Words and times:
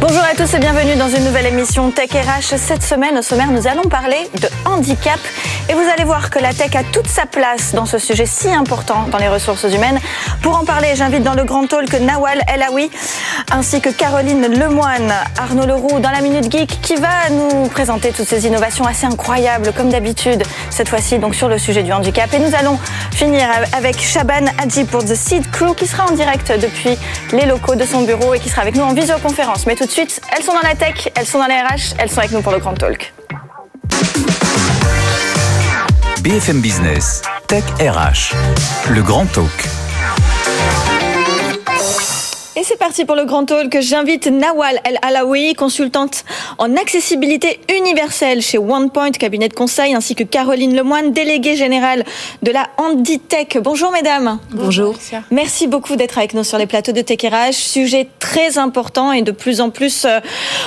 Bonjour 0.00 0.22
à 0.22 0.34
tous 0.34 0.54
et 0.54 0.58
bienvenue 0.58 0.96
dans 0.96 1.10
une 1.10 1.24
nouvelle 1.24 1.44
émission 1.44 1.90
Tech 1.90 2.08
RH. 2.10 2.56
Cette 2.56 2.82
semaine, 2.82 3.18
au 3.18 3.22
sommaire, 3.22 3.50
nous 3.52 3.66
allons 3.66 3.82
parler 3.82 4.30
de 4.40 4.48
handicap. 4.64 5.20
Et 5.68 5.74
vous 5.74 5.88
allez 5.92 6.04
voir 6.04 6.30
que 6.30 6.38
la 6.38 6.54
tech 6.54 6.74
a 6.74 6.82
toute 6.82 7.06
sa 7.06 7.26
place 7.26 7.74
dans 7.74 7.86
ce 7.86 7.98
sujet 7.98 8.24
si 8.26 8.48
important 8.48 9.06
dans 9.12 9.18
les 9.18 9.28
ressources 9.28 9.64
humaines. 9.64 10.00
Pour 10.42 10.56
en 10.58 10.64
parler, 10.64 10.94
j'invite 10.96 11.22
dans 11.22 11.34
le 11.34 11.44
grand 11.44 11.66
talk 11.66 11.92
Nawal 11.92 12.40
Elawi 12.52 12.90
ainsi 13.52 13.80
que 13.80 13.90
Caroline 13.90 14.48
Lemoine, 14.48 15.12
Arnaud 15.38 15.66
Leroux 15.66 16.00
dans 16.00 16.10
la 16.10 16.22
Minute 16.22 16.50
Geek 16.50 16.80
qui 16.80 16.96
va 16.96 17.28
nous 17.30 17.68
présenter 17.68 18.10
toutes 18.10 18.26
ces 18.26 18.46
innovations 18.46 18.84
assez 18.84 19.06
incroyables 19.06 19.72
comme 19.76 19.90
d'habitude, 19.90 20.42
cette 20.70 20.88
fois-ci 20.88 21.18
donc 21.18 21.34
sur 21.34 21.48
le 21.48 21.58
sujet 21.58 21.82
du 21.82 21.92
handicap. 21.92 22.32
Et 22.32 22.38
nous 22.38 22.54
allons 22.56 22.78
finir 23.12 23.46
avec 23.76 24.00
Shaban 24.00 24.46
Hadji 24.60 24.84
pour 24.84 25.04
The 25.04 25.14
Seed 25.14 25.50
Crew 25.50 25.74
qui 25.76 25.86
sera 25.86 26.06
en 26.06 26.12
direct 26.12 26.52
depuis 26.58 26.98
les 27.32 27.46
locaux 27.46 27.74
de 27.74 27.84
son 27.84 28.02
bureau 28.02 28.34
et 28.34 28.40
qui 28.40 28.48
sera 28.48 28.62
avec 28.62 28.76
nous 28.76 28.84
en 28.84 28.94
visioconférence. 28.94 29.66
Mais 29.66 29.76
tout 29.76 29.89
de 29.90 29.94
suite, 29.94 30.20
elles 30.36 30.44
sont 30.44 30.52
dans 30.52 30.62
la 30.62 30.74
tech, 30.74 31.08
elles 31.14 31.26
sont 31.26 31.38
dans 31.38 31.46
les 31.46 31.60
RH, 31.60 31.94
elles 31.98 32.08
sont 32.08 32.20
avec 32.20 32.30
nous 32.30 32.42
pour 32.42 32.52
le 32.52 32.58
Grand 32.58 32.74
Talk. 32.74 33.12
BFM 36.22 36.60
Business, 36.60 37.22
Tech 37.48 37.64
RH, 37.80 38.34
le 38.90 39.02
Grand 39.02 39.26
Talk. 39.26 39.89
Et 42.56 42.64
c'est 42.64 42.76
parti 42.76 43.04
pour 43.04 43.14
le 43.14 43.24
grand 43.26 43.44
talk. 43.44 43.80
J'invite 43.80 44.26
Nawal 44.26 44.80
El 44.84 44.98
Alaoui, 45.02 45.54
consultante 45.54 46.24
en 46.58 46.74
accessibilité 46.76 47.60
universelle 47.72 48.42
chez 48.42 48.58
OnePoint, 48.58 49.12
cabinet 49.12 49.48
de 49.48 49.54
conseil, 49.54 49.94
ainsi 49.94 50.16
que 50.16 50.24
Caroline 50.24 50.74
Lemoine, 50.74 51.12
déléguée 51.12 51.54
générale 51.54 52.04
de 52.42 52.50
la 52.50 52.66
Handitech. 52.76 53.58
Bonjour 53.62 53.92
mesdames. 53.92 54.40
Bonjour. 54.50 54.96
Merci 55.30 55.68
beaucoup 55.68 55.94
d'être 55.94 56.18
avec 56.18 56.34
nous 56.34 56.42
sur 56.42 56.58
les 56.58 56.66
plateaux 56.66 56.90
de 56.90 57.00
TechRH. 57.00 57.54
Sujet 57.54 58.08
très 58.18 58.58
important 58.58 59.12
et 59.12 59.22
de 59.22 59.30
plus 59.30 59.60
en 59.60 59.70
plus, 59.70 60.04
euh, 60.04 60.18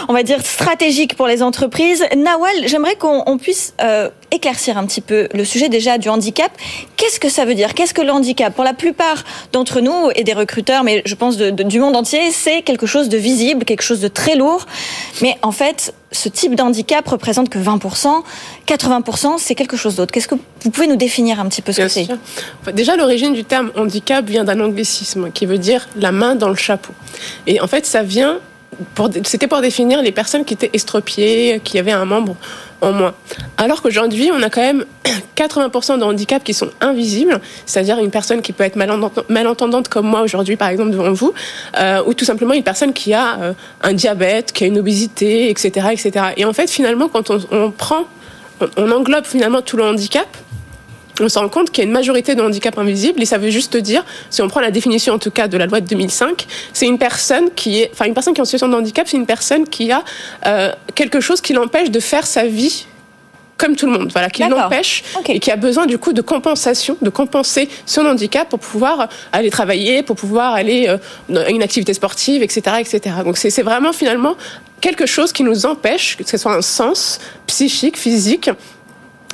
on 0.08 0.14
va 0.14 0.24
dire, 0.24 0.40
stratégique 0.40 1.18
pour 1.18 1.28
les 1.28 1.44
entreprises. 1.44 2.06
Nawal, 2.16 2.66
j'aimerais 2.66 2.96
qu'on 2.96 3.38
puisse 3.38 3.74
euh, 3.82 4.10
éclaircir 4.32 4.78
un 4.78 4.86
petit 4.86 5.02
peu 5.02 5.28
le 5.34 5.44
sujet 5.44 5.68
déjà 5.68 5.98
du 5.98 6.08
handicap. 6.08 6.52
Qu'est-ce 6.96 7.20
que 7.20 7.30
ça 7.30 7.44
veut 7.44 7.56
dire? 7.56 7.74
Qu'est-ce 7.74 7.94
que 7.94 8.02
le 8.02 8.12
handicap? 8.12 8.56
Pour 8.56 8.64
la 8.64 8.74
plupart 8.74 9.26
d'entre 9.52 9.82
nous 9.82 10.10
et 10.16 10.24
des 10.24 10.34
recruteurs, 10.34 10.86
mais 10.86 11.02
je 11.06 11.16
pense 11.16 11.36
de, 11.36 11.50
du 11.52 11.83
monde 11.84 11.96
entier, 11.96 12.32
c'est 12.32 12.62
quelque 12.62 12.86
chose 12.86 13.10
de 13.10 13.18
visible, 13.18 13.66
quelque 13.66 13.84
chose 13.84 14.00
de 14.00 14.08
très 14.08 14.36
lourd. 14.36 14.66
Mais 15.22 15.38
en 15.42 15.52
fait, 15.52 15.94
ce 16.12 16.30
type 16.30 16.56
d'handicap 16.56 17.08
représente 17.08 17.50
que 17.50 17.60
20%, 17.60 18.24
80%, 18.68 19.36
c'est 19.38 19.56
quelque 19.56 19.78
chose 19.78 19.96
d'autre. 19.96 20.12
Qu'est-ce 20.12 20.28
que 20.28 20.36
vous 20.62 20.70
pouvez 20.70 20.88
nous 20.88 20.96
définir 20.96 21.40
un 21.40 21.48
petit 21.48 21.62
peu 21.62 21.72
ce 21.72 21.82
que 21.82 21.88
c'est? 21.88 22.08
Déjà, 22.74 22.96
l'origine 22.96 23.34
du 23.34 23.44
terme 23.44 23.72
handicap 23.76 24.26
vient 24.26 24.44
d'un 24.44 24.60
anglicisme 24.60 25.32
qui 25.32 25.46
veut 25.46 25.58
dire 25.58 25.88
la 25.96 26.12
main 26.12 26.36
dans 26.36 26.50
le 26.50 26.56
chapeau. 26.56 26.94
Et 27.48 27.62
en 27.62 27.68
fait, 27.68 27.86
ça 27.86 28.04
vient 28.04 28.40
c'était 29.24 29.48
pour 29.48 29.62
définir 29.62 30.02
les 30.02 30.12
personnes 30.12 30.46
qui 30.46 30.54
étaient 30.54 30.72
estropiées, 30.74 31.62
qui 31.64 31.78
avaient 31.78 31.92
un 31.92 32.06
membre 32.06 32.36
moins. 32.92 33.14
Alors 33.58 33.82
qu'aujourd'hui, 33.82 34.32
on 34.34 34.42
a 34.42 34.50
quand 34.50 34.62
même 34.62 34.86
80% 35.38 36.00
de 36.00 36.04
handicaps 36.04 36.44
qui 36.44 36.54
sont 36.54 36.70
invisibles, 36.82 37.40
c'est-à-dire 37.66 38.00
une 38.00 38.12
personne 38.12 38.42
qui 38.42 38.54
peut 38.54 38.64
être 38.64 38.76
malentendante 39.30 39.88
comme 39.88 40.08
moi 40.08 40.22
aujourd'hui, 40.22 40.56
par 40.56 40.70
exemple, 40.70 40.92
devant 40.92 41.12
vous, 41.12 41.34
euh, 41.80 42.04
ou 42.06 42.14
tout 42.14 42.26
simplement 42.26 42.54
une 42.54 42.64
personne 42.64 42.94
qui 42.94 43.14
a 43.14 43.40
euh, 43.40 43.54
un 43.82 43.94
diabète, 43.94 44.52
qui 44.52 44.64
a 44.64 44.68
une 44.68 44.80
obésité, 44.80 45.50
etc., 45.50 45.88
etc. 45.92 46.26
Et 46.38 46.46
en 46.46 46.54
fait, 46.54 46.70
finalement, 46.70 47.08
quand 47.08 47.32
on 47.52 47.72
prend, 47.72 48.06
on 48.78 48.92
englobe 48.92 49.26
finalement 49.26 49.62
tout 49.62 49.78
le 49.78 49.84
handicap, 49.84 50.28
on 51.20 51.30
se 51.30 51.38
rend 51.38 51.50
compte 51.50 51.70
qu'il 51.72 51.84
y 51.84 51.86
a 51.86 51.88
une 51.88 51.94
majorité 51.94 52.36
de 52.36 52.42
handicaps 52.42 52.78
invisibles 52.78 53.22
et 53.22 53.26
ça 53.26 53.38
veut 53.38 53.50
juste 53.50 53.78
dire, 53.78 54.04
si 54.30 54.42
on 54.42 54.48
prend 54.48 54.60
la 54.60 54.72
définition 54.72 55.14
en 55.14 55.20
tout 55.20 55.32
cas 55.32 55.48
de 55.48 55.58
la 55.58 55.66
loi 55.66 55.82
de 55.82 55.88
2005, 55.88 56.46
c'est 56.74 56.88
une 56.88 56.98
personne 56.98 57.52
qui 57.56 57.82
est, 57.82 57.92
enfin 57.94 58.06
une 58.06 58.14
personne 58.14 58.34
qui 58.34 58.40
est 58.40 58.42
en 58.42 58.46
situation 58.46 58.68
de 58.68 58.76
handicap, 58.76 59.08
c'est 59.08 59.18
une 59.18 59.26
personne 59.26 59.68
qui 59.68 59.92
a 59.92 60.04
euh, 60.46 60.72
quelque 60.96 61.20
chose 61.20 61.42
qui 61.42 61.54
l'empêche 61.54 61.92
de 61.92 62.00
faire 62.00 62.26
sa 62.26 62.46
vie 62.46 62.86
comme 63.58 63.76
tout 63.76 63.86
le 63.86 63.94
monde, 63.94 64.12
voilà, 64.12 64.30
qui 64.30 64.44
l'empêche 64.44 65.04
et 65.28 65.40
qui 65.40 65.52
a 65.52 65.56
besoin 65.56 65.86
du 65.86 65.98
coup 65.98 66.12
de 66.12 66.22
compensation, 66.22 66.98
de 67.02 67.10
compenser 67.10 67.70
son 67.86 68.06
handicap 68.06 68.50
pour 68.50 68.60
pouvoir 68.60 69.08
aller 69.32 69.50
travailler, 69.52 70.04
pour 70.04 70.16
pouvoir 70.16 70.54
aller 70.54 70.88
euh, 70.88 71.46
à 71.46 71.50
une 71.50 71.62
activité 71.62 71.94
sportive, 71.94 72.42
etc., 72.42 72.78
etc. 72.80 73.16
Donc 73.24 73.38
c'est 73.38 73.62
vraiment 73.62 73.94
finalement 73.94 74.36
quelque 74.82 75.06
chose 75.06 75.32
qui 75.32 75.44
nous 75.44 75.66
empêche, 75.66 76.18
que 76.18 76.28
ce 76.28 76.38
soit 76.38 76.54
un 76.54 76.62
sens 76.62 77.20
psychique, 77.48 77.98
physique, 77.98 78.50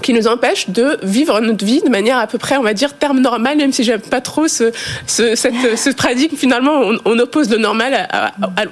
qui 0.02 0.14
nous 0.14 0.28
empêche 0.28 0.70
de 0.70 0.98
vivre 1.04 1.40
notre 1.42 1.66
vie 1.66 1.82
de 1.82 1.90
manière 1.90 2.18
à 2.18 2.28
peu 2.28 2.38
près, 2.38 2.58
on 2.58 2.64
va 2.64 2.74
dire, 2.74 2.94
terme 2.94 3.20
normal, 3.20 3.58
même 3.58 3.74
si 3.74 3.84
j'aime 3.84 4.02
pas 4.02 4.22
trop 4.22 4.48
ce, 4.48 4.72
ce, 5.08 5.36
cette, 5.36 5.78
ce 5.78 5.90
paradigme. 5.90 6.36
Finalement, 6.36 6.82
on, 6.84 6.98
on, 7.06 7.20
oppose 7.20 7.50
le 7.50 7.58
normal 7.58 8.08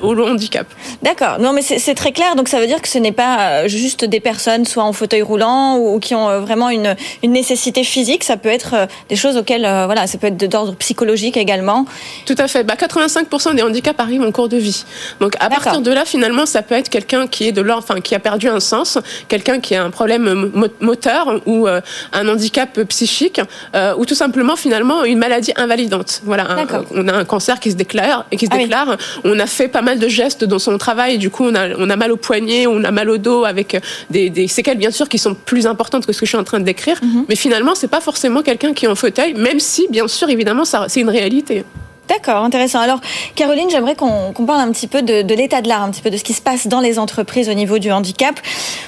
au 0.01 0.27
handicap. 0.27 0.67
D'accord. 1.01 1.39
Non, 1.39 1.53
mais 1.53 1.61
c'est 1.61 1.95
très 1.95 2.11
clair. 2.11 2.35
Donc, 2.35 2.47
ça 2.47 2.59
veut 2.59 2.67
dire 2.67 2.81
que 2.81 2.87
ce 2.87 2.97
n'est 2.97 3.11
pas 3.11 3.39
euh, 3.39 3.67
juste 3.67 4.05
des 4.05 4.19
personnes, 4.19 4.65
soit 4.65 4.83
en 4.83 4.93
fauteuil 4.93 5.21
roulant 5.21 5.77
ou, 5.77 5.99
qui 5.99 6.15
ont 6.15 6.29
euh, 6.29 6.39
vraiment 6.39 6.69
une, 6.69 6.95
une, 7.23 7.31
nécessité 7.31 7.83
physique. 7.83 8.23
Ça 8.23 8.37
peut 8.37 8.49
être 8.49 8.73
euh, 8.73 8.85
des 9.09 9.15
choses 9.15 9.37
auxquelles, 9.37 9.61
voilà, 9.61 10.07
ça 10.07 10.17
peut 10.17 10.27
être 10.27 10.37
d'ordre 10.37 10.75
psychologique 10.75 11.37
également. 11.37 11.85
Tout 12.25 12.35
à 12.37 12.47
fait. 12.47 12.63
Bah, 12.63 12.75
85% 12.75 13.55
des 13.55 13.63
handicaps 13.63 13.99
arrivent 13.99 14.21
en 14.21 14.31
cours 14.31 14.49
de 14.49 14.57
vie. 14.57 14.85
Donc, 15.19 15.35
à 15.39 15.49
partir 15.49 15.81
de 15.81 15.91
là, 15.91 16.05
finalement, 16.05 16.45
ça 16.45 16.61
peut 16.61 16.75
être 16.75 16.89
quelqu'un 16.89 17.27
qui 17.27 17.47
est 17.47 17.51
de 17.51 17.61
l'ordre, 17.61 17.85
enfin, 17.87 18.01
qui 18.01 18.15
a 18.15 18.19
perdu 18.19 18.47
un 18.47 18.59
sens, 18.59 18.97
quelqu'un 19.27 19.59
qui 19.59 19.75
a 19.75 19.83
un 19.83 19.89
problème 19.89 20.51
moteur 20.79 21.16
ou 21.45 21.67
euh, 21.67 21.81
un 22.13 22.27
handicap 22.27 22.79
psychique 22.83 23.41
euh, 23.75 23.93
ou 23.97 24.05
tout 24.05 24.15
simplement 24.15 24.55
finalement 24.55 25.03
une 25.03 25.17
maladie 25.17 25.53
invalidante. 25.55 26.21
Voilà, 26.23 26.47
on 26.91 27.07
a 27.07 27.13
un 27.13 27.25
cancer 27.25 27.59
qui 27.59 27.71
se 27.71 27.75
déclare 27.75 28.25
et 28.31 28.37
qui 28.37 28.45
se 28.45 28.51
ah 28.53 28.57
déclare. 28.57 28.97
On 29.23 29.39
a 29.39 29.47
fait 29.47 29.67
pas 29.67 29.81
mal 29.81 29.99
de 29.99 30.07
gestes 30.07 30.43
dans 30.43 30.59
son 30.59 30.77
travail 30.77 31.15
et 31.15 31.17
du 31.17 31.29
coup 31.29 31.45
on 31.45 31.55
a, 31.55 31.69
on 31.77 31.89
a 31.89 31.95
mal 31.95 32.11
au 32.11 32.17
poignet, 32.17 32.67
on 32.67 32.83
a 32.83 32.91
mal 32.91 33.09
au 33.09 33.17
dos 33.17 33.45
avec 33.45 33.79
des, 34.09 34.29
des 34.29 34.47
séquelles 34.47 34.77
bien 34.77 34.91
sûr 34.91 35.09
qui 35.09 35.17
sont 35.17 35.33
plus 35.33 35.67
importantes 35.67 36.05
que 36.05 36.13
ce 36.13 36.19
que 36.19 36.25
je 36.25 36.31
suis 36.31 36.37
en 36.37 36.43
train 36.43 36.59
de 36.59 36.65
décrire. 36.65 36.99
Mhm. 37.01 37.25
Mais 37.29 37.35
finalement 37.35 37.75
c'est 37.75 37.87
pas 37.87 38.01
forcément 38.01 38.41
quelqu'un 38.41 38.73
qui 38.73 38.85
est 38.85 38.89
en 38.89 38.95
fauteuil, 38.95 39.33
même 39.33 39.59
si 39.59 39.87
bien 39.89 40.07
sûr 40.07 40.29
évidemment 40.29 40.63
c'est 40.65 41.01
une 41.01 41.09
réalité. 41.09 41.63
D'accord, 42.07 42.43
intéressant. 42.43 42.79
Alors, 42.79 43.01
Caroline, 43.35 43.69
j'aimerais 43.69 43.95
qu'on 43.95 44.33
parle 44.45 44.61
un 44.61 44.71
petit 44.71 44.87
peu 44.87 45.01
de, 45.01 45.33
l'état 45.33 45.61
de 45.61 45.67
l'art, 45.67 45.83
un 45.83 45.91
petit 45.91 46.01
peu 46.01 46.09
de 46.09 46.17
ce 46.17 46.23
qui 46.23 46.33
se 46.33 46.41
passe 46.41 46.67
dans 46.67 46.79
les 46.79 46.99
entreprises 46.99 47.49
au 47.49 47.53
niveau 47.53 47.79
du 47.79 47.91
handicap. 47.91 48.39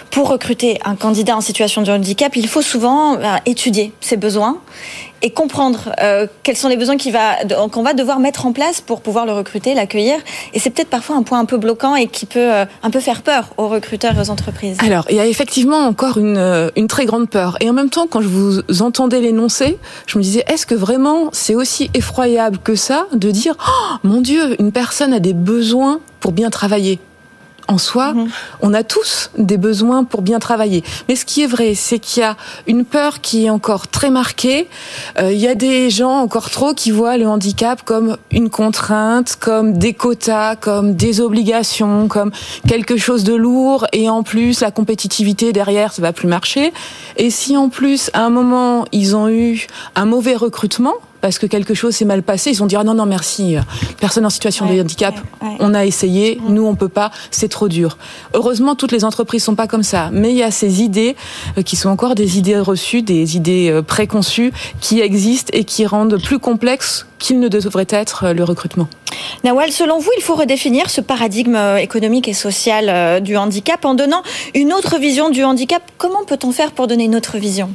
Pour 0.10 0.30
recruter 0.30 0.80
un 0.86 0.96
candidat 0.96 1.36
en 1.36 1.42
situation 1.42 1.82
de 1.82 1.92
handicap, 1.92 2.36
il 2.36 2.48
faut 2.48 2.62
souvent 2.62 3.18
euh, 3.18 3.36
étudier 3.46 3.92
ses 4.00 4.18
besoins 4.18 4.58
et 5.22 5.32
comprendre 5.32 5.94
euh, 6.02 6.28
quels 6.44 6.56
sont 6.56 6.68
les 6.68 6.78
besoins 6.78 6.98
qu'on 6.98 7.12
va, 7.12 7.90
va 7.90 7.94
devoir 7.94 8.20
mettre 8.20 8.46
en 8.46 8.52
place 8.52 8.82
pour 8.82 9.02
pouvoir 9.02 9.26
le 9.26 9.34
recruter, 9.34 9.74
l'accueillir. 9.74 10.18
Et 10.54 10.60
c'est 10.60 10.70
peut-être 10.70 10.90
parfois 10.90 11.16
un 11.16 11.24
point 11.24 11.40
un 11.40 11.46
peu 11.46 11.58
bloquant 11.58 11.96
et 11.96 12.08
qui 12.08 12.26
peut 12.26 12.40
euh, 12.40 12.66
un 12.84 12.90
peu 12.90 13.00
faire 13.00 13.22
peur 13.22 13.50
aux 13.58 13.68
recruteurs 13.68 14.18
et 14.18 14.22
aux 14.22 14.30
entreprises. 14.30 14.78
Alors, 14.80 15.06
il 15.10 15.16
y 15.16 15.20
a 15.20 15.26
effectivement 15.26 15.86
encore 15.86 16.18
une, 16.18 16.38
euh, 16.38 16.70
une 16.76 16.88
très 16.88 17.06
grande 17.06 17.30
peur. 17.30 17.58
Et 17.60 17.70
en 17.70 17.74
même 17.74 17.90
temps, 17.90 18.08
quand 18.08 18.22
je 18.22 18.28
vous 18.28 18.62
entendais 18.82 19.20
l'énoncer, 19.20 19.78
je 20.08 20.18
me 20.18 20.24
disais, 20.24 20.44
est-ce 20.48 20.66
que 20.66 20.76
vraiment 20.76 21.30
c'est 21.32 21.56
aussi 21.56 21.90
effroyable 21.94 22.58
que 22.60 22.76
ça 22.76 23.08
de 23.14 23.32
dire, 23.32 23.56
oh, 23.60 23.96
mon 24.04 24.22
Dieu, 24.22 24.60
une 24.60 24.72
personne 24.72 25.14
a 25.14 25.20
des 25.20 25.34
besoins 25.34 26.00
pour 26.20 26.32
bien 26.32 26.50
travailler? 26.50 27.00
En 27.70 27.78
soi, 27.78 28.14
mhm. 28.14 28.30
on 28.62 28.74
a 28.74 28.84
tous 28.84 29.30
des 29.38 29.58
besoins 29.58 30.04
pour 30.04 30.22
bien 30.22 30.40
travailler. 30.40 30.84
Mais 31.08 31.16
ce 31.16 31.24
qui 31.24 31.44
est 31.44 31.48
vrai, 31.48 31.76
c'est 31.76 32.00
qu'il 32.00 32.24
y 32.24 32.26
a 32.26 32.36
une 32.68 32.84
peur 32.84 33.22
qui 33.22 33.46
est 33.46 33.50
encore 33.50 33.88
très 33.88 34.10
marquée. 34.10 34.68
Euh, 35.20 35.32
il 35.32 35.40
y 35.40 35.48
a 35.48 35.56
des 35.56 35.90
gens 35.90 36.18
encore 36.18 36.50
trop 36.50 36.74
qui 36.74 36.92
voient 36.92 37.18
le 37.18 37.28
handicap 37.28 37.84
comme 37.84 38.18
une 38.32 38.50
contrainte, 38.50 39.38
comme 39.40 39.78
des 39.78 39.94
quotas, 39.94 40.56
comme 40.56 40.96
des 40.96 41.22
obligations, 41.22 42.08
comme 42.08 42.32
quelque 42.68 42.98
chose 42.98 43.24
de 43.24 43.36
lourd. 43.36 43.86
Et 43.94 44.10
en 44.10 44.24
plus, 44.24 44.62
la 44.62 44.72
compétitivité 44.72 45.54
derrière, 45.54 45.94
ça 45.94 46.02
va 46.02 46.12
plus 46.12 46.28
marcher. 46.28 46.74
Et 47.18 47.30
si 47.30 47.56
en 47.56 47.70
plus, 47.70 48.10
à 48.14 48.24
un 48.24 48.30
moment, 48.32 48.86
ils 48.92 49.16
ont 49.16 49.30
eu 49.30 49.68
un 49.96 50.06
mauvais 50.06 50.36
recrutement, 50.36 50.96
parce 51.22 51.40
que 51.40 51.46
quelque 51.46 51.74
chose 51.74 51.96
s'est 51.96 52.06
mal 52.06 52.24
passé, 52.24 52.52
ils 52.52 52.58
vont 52.58 52.66
dire 52.66 52.80
ah 52.82 52.84
non 52.84 52.94
non 52.94 53.06
merci, 53.06 53.56
personne 54.00 54.26
en 54.26 54.30
situation 54.30 54.66
de 54.66 54.80
handicap, 54.80 55.16
on 55.60 55.74
a 55.74 55.86
essayé, 55.86 56.40
nous 56.48 56.66
on 56.66 56.76
peut 56.76 56.90
pas, 56.90 57.12
c'est 57.32 57.50
trop 57.50 57.68
dur. 57.68 57.98
Heureusement 58.34 58.76
toutes 58.76 58.92
les 58.92 59.06
entreprises 59.06 59.44
sont 59.44 59.56
pas 59.56 59.68
comme 59.68 59.84
ça, 59.84 60.10
mais 60.12 60.32
il 60.32 60.38
y 60.38 60.44
a 60.44 60.52
ces 60.52 60.82
idées 60.82 61.16
euh, 61.58 61.62
qui 61.62 61.76
sont 61.76 61.90
encore 61.90 62.16
des 62.16 62.38
idées 62.38 62.60
reçues, 62.60 63.02
des 63.02 63.38
idées 63.38 63.70
euh, 63.70 63.82
préconçues 63.82 64.52
qui 64.80 65.02
existent 65.02 65.52
et 65.54 65.64
qui 65.64 65.86
rendent 65.86 66.22
plus 66.22 66.40
complexe 66.40 67.06
qu'il 67.18 67.40
ne 67.40 67.48
devrait 67.48 67.88
être 67.90 68.26
euh, 68.26 68.34
le 68.34 68.44
recrutement. 68.44 68.88
Nawal, 69.44 69.72
selon 69.72 70.00
vous, 70.00 70.12
il 70.18 70.24
faut 70.24 70.36
redéfinir 70.36 70.90
ce 70.90 71.02
paradigme 71.02 71.58
économique 71.80 72.28
et 72.28 72.34
social 72.34 73.22
du 73.22 73.38
handicap 73.38 73.84
en 73.84 73.96
donnant 73.96 74.22
une 74.54 74.72
autre 74.72 75.00
vision 75.00 75.30
du 75.30 75.44
handicap. 75.44 75.82
Comment 75.98 76.24
peut-on 76.26 76.52
faire 76.52 76.72
pour 76.72 76.88
donner 76.88 77.06
une 77.06 77.16
autre 77.16 77.38
vision? 77.38 77.74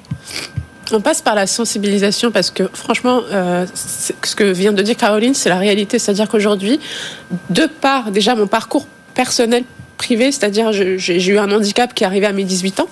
On 0.92 1.00
passe 1.00 1.22
par 1.22 1.34
la 1.34 1.46
sensibilisation 1.46 2.30
parce 2.30 2.50
que 2.50 2.64
franchement, 2.72 3.22
euh, 3.30 3.66
ce 3.74 4.34
que 4.34 4.44
vient 4.44 4.72
de 4.72 4.82
dire 4.82 4.96
Caroline, 4.96 5.34
c'est 5.34 5.48
la 5.48 5.58
réalité. 5.58 5.98
C'est-à-dire 5.98 6.28
qu'aujourd'hui, 6.28 6.80
de 7.50 7.66
par 7.66 8.10
déjà 8.10 8.34
mon 8.34 8.46
parcours 8.46 8.86
personnel 9.14 9.64
privé, 9.96 10.32
c'est-à-dire 10.32 10.72
j'ai 10.72 11.26
eu 11.26 11.38
un 11.38 11.50
handicap 11.52 11.94
qui 11.94 12.04
est 12.04 12.06
arrivé 12.06 12.26
à 12.26 12.32
mes 12.32 12.44
18 12.44 12.80
ans, 12.80 12.88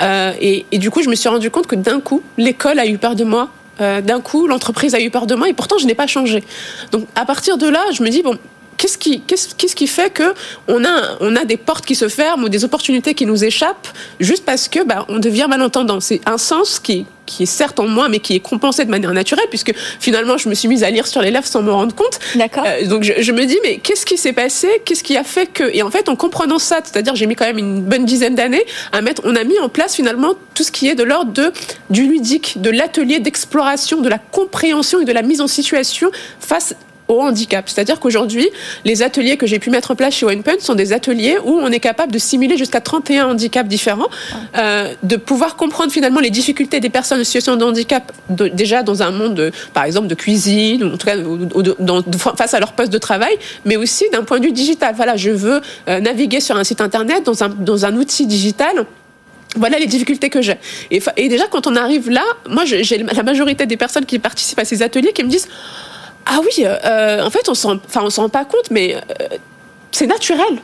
euh, 0.00 0.32
et, 0.40 0.64
du 0.78 0.90
coup 0.90 1.02
je 1.02 1.08
me 1.08 1.16
suis 1.16 1.28
rendu 1.28 1.50
compte 1.50 1.66
que 1.66 1.74
d'un 1.74 2.00
coup 2.00 2.22
l'école 2.38 2.78
a 2.78 2.86
eu 2.86 2.96
peur 2.96 3.16
de 3.16 3.24
moi, 3.24 3.50
euh, 3.80 4.00
d'un 4.00 4.20
coup 4.20 4.46
l'entreprise 4.46 4.94
a 4.94 5.00
eu 5.00 5.10
peur 5.10 5.26
de 5.26 5.34
moi, 5.34 5.48
et 5.48 5.52
pourtant 5.52 5.78
je 5.78 5.86
n'ai 5.86 5.96
pas 5.96 6.06
changé. 6.06 6.44
Donc 6.92 7.06
à 7.16 7.24
partir 7.24 7.58
de 7.58 7.68
là, 7.68 7.80
je 7.92 8.04
me 8.04 8.08
dis 8.08 8.22
bon, 8.22 8.38
qu'est-ce 8.76 8.98
qui, 8.98 9.20
qu'est-ce, 9.20 9.74
qui 9.74 9.86
fait 9.86 10.10
que 10.10 10.34
on 10.68 10.84
a, 10.84 11.16
on 11.20 11.36
a 11.36 11.44
des 11.44 11.56
portes 11.56 11.86
qui 11.86 11.94
se 11.94 12.08
ferment 12.08 12.44
ou 12.44 12.48
des 12.48 12.64
opportunités 12.64 13.14
qui 13.14 13.26
nous 13.26 13.44
échappent 13.44 13.88
juste 14.20 14.44
parce 14.44 14.68
que 14.68 14.84
bah, 14.84 15.04
on 15.08 15.18
devient 15.18 15.46
malentendant? 15.48 16.00
C'est 16.00 16.20
un 16.26 16.38
sens 16.38 16.78
qui, 16.78 17.06
qui 17.26 17.44
est 17.44 17.46
certes 17.46 17.80
en 17.80 17.86
moi, 17.86 18.08
mais 18.08 18.18
qui 18.18 18.34
est 18.34 18.40
compensé 18.40 18.84
de 18.84 18.90
manière 18.90 19.12
naturelle, 19.12 19.46
puisque 19.48 19.74
finalement, 20.00 20.38
je 20.38 20.48
me 20.48 20.54
suis 20.54 20.68
mise 20.68 20.84
à 20.84 20.90
lire 20.90 21.06
sur 21.06 21.22
les 21.22 21.30
lèvres 21.30 21.46
sans 21.46 21.62
me 21.62 21.72
rendre 21.72 21.94
compte. 21.94 22.18
D'accord. 22.34 22.64
Euh, 22.66 22.86
donc, 22.86 23.02
je, 23.02 23.32
me 23.32 23.44
dis, 23.44 23.58
mais 23.62 23.78
qu'est-ce 23.78 24.06
qui 24.06 24.16
s'est 24.16 24.32
passé? 24.32 24.68
Qu'est-ce 24.84 25.02
qui 25.02 25.16
a 25.16 25.24
fait 25.24 25.46
que 25.46 25.64
Et 25.74 25.82
en 25.82 25.90
fait, 25.90 26.08
en 26.08 26.16
comprenant 26.16 26.58
ça, 26.58 26.80
c'est-à-dire, 26.84 27.14
j'ai 27.14 27.26
mis 27.26 27.34
quand 27.34 27.46
même 27.46 27.58
une 27.58 27.82
bonne 27.82 28.04
dizaine 28.04 28.34
d'années 28.34 28.64
à 28.92 29.00
mettre. 29.00 29.22
On 29.24 29.36
a 29.36 29.44
mis 29.44 29.58
en 29.60 29.68
place 29.68 29.94
finalement 29.94 30.34
tout 30.54 30.62
ce 30.62 30.70
qui 30.70 30.88
est 30.88 30.94
de 30.94 31.02
l'ordre 31.02 31.32
de 31.32 31.52
du 31.90 32.06
ludique, 32.06 32.60
de 32.60 32.70
l'atelier 32.70 33.20
d'exploration, 33.20 34.00
de 34.00 34.08
la 34.08 34.18
compréhension 34.18 35.00
et 35.00 35.04
de 35.04 35.12
la 35.12 35.22
mise 35.22 35.40
en 35.40 35.46
situation 35.46 36.10
face 36.40 36.74
au 37.08 37.20
handicap. 37.20 37.68
C'est-à-dire 37.68 38.00
qu'aujourd'hui, 38.00 38.48
les 38.84 39.02
ateliers 39.02 39.36
que 39.36 39.46
j'ai 39.46 39.58
pu 39.58 39.70
mettre 39.70 39.90
en 39.90 39.94
place 39.94 40.14
chez 40.14 40.26
OnePoint 40.26 40.58
sont 40.60 40.74
des 40.74 40.92
ateliers 40.92 41.36
où 41.44 41.52
on 41.52 41.68
est 41.68 41.80
capable 41.80 42.12
de 42.12 42.18
simuler 42.18 42.56
jusqu'à 42.56 42.80
31 42.80 43.28
handicaps 43.28 43.68
différents, 43.68 44.08
euh, 44.56 44.92
de 45.02 45.16
pouvoir 45.16 45.56
comprendre 45.56 45.92
finalement 45.92 46.20
les 46.20 46.30
difficultés 46.30 46.80
des 46.80 46.90
personnes 46.90 47.20
en 47.20 47.24
situation 47.24 47.56
de 47.56 47.64
handicap 47.64 48.10
déjà 48.30 48.82
dans 48.82 49.02
un 49.02 49.10
monde, 49.10 49.34
de, 49.34 49.52
par 49.72 49.84
exemple, 49.84 50.06
de 50.06 50.14
cuisine, 50.14 50.84
ou 50.84 50.94
en 50.94 50.96
tout 50.96 51.06
cas 51.06 51.16
face 52.36 52.54
à 52.54 52.60
leur 52.60 52.72
poste 52.72 52.92
de 52.92 52.98
travail, 52.98 53.36
mais 53.64 53.76
aussi 53.76 54.04
d'un 54.10 54.24
point 54.24 54.38
de 54.38 54.44
vue 54.44 54.52
digital. 54.52 54.94
Voilà, 54.96 55.16
je 55.16 55.30
veux 55.30 55.60
euh, 55.88 56.00
naviguer 56.00 56.40
sur 56.40 56.56
un 56.56 56.64
site 56.64 56.80
internet 56.80 57.24
dans 57.24 57.44
un, 57.44 57.48
dans 57.48 57.84
un 57.84 57.96
outil 57.96 58.26
digital 58.26 58.86
voilà 59.56 59.78
les 59.78 59.86
difficultés 59.86 60.30
que 60.30 60.42
j'ai. 60.42 60.56
Et, 60.90 61.00
et, 61.16 61.28
déjà, 61.28 61.46
quand 61.46 61.68
on 61.68 61.76
arrive 61.76 62.10
là, 62.10 62.24
moi, 62.48 62.64
j'ai 62.64 62.98
la 62.98 63.22
majorité 63.22 63.66
des 63.66 63.76
personnes 63.76 64.04
qui 64.04 64.18
participent 64.18 64.58
à 64.58 64.64
ces 64.64 64.82
ateliers 64.82 65.12
qui 65.12 65.22
me 65.22 65.28
disent 65.28 65.48
ah 66.26 66.40
oui, 66.42 66.64
euh, 66.64 67.22
en 67.22 67.30
fait, 67.30 67.48
on 67.48 67.54
s'en, 67.54 67.76
enfin, 67.76 68.02
on 68.02 68.10
s'en 68.10 68.22
rend 68.22 68.28
pas 68.28 68.44
compte, 68.44 68.70
mais 68.70 68.96
euh, 68.96 69.28
c'est 69.90 70.06
naturel. 70.06 70.58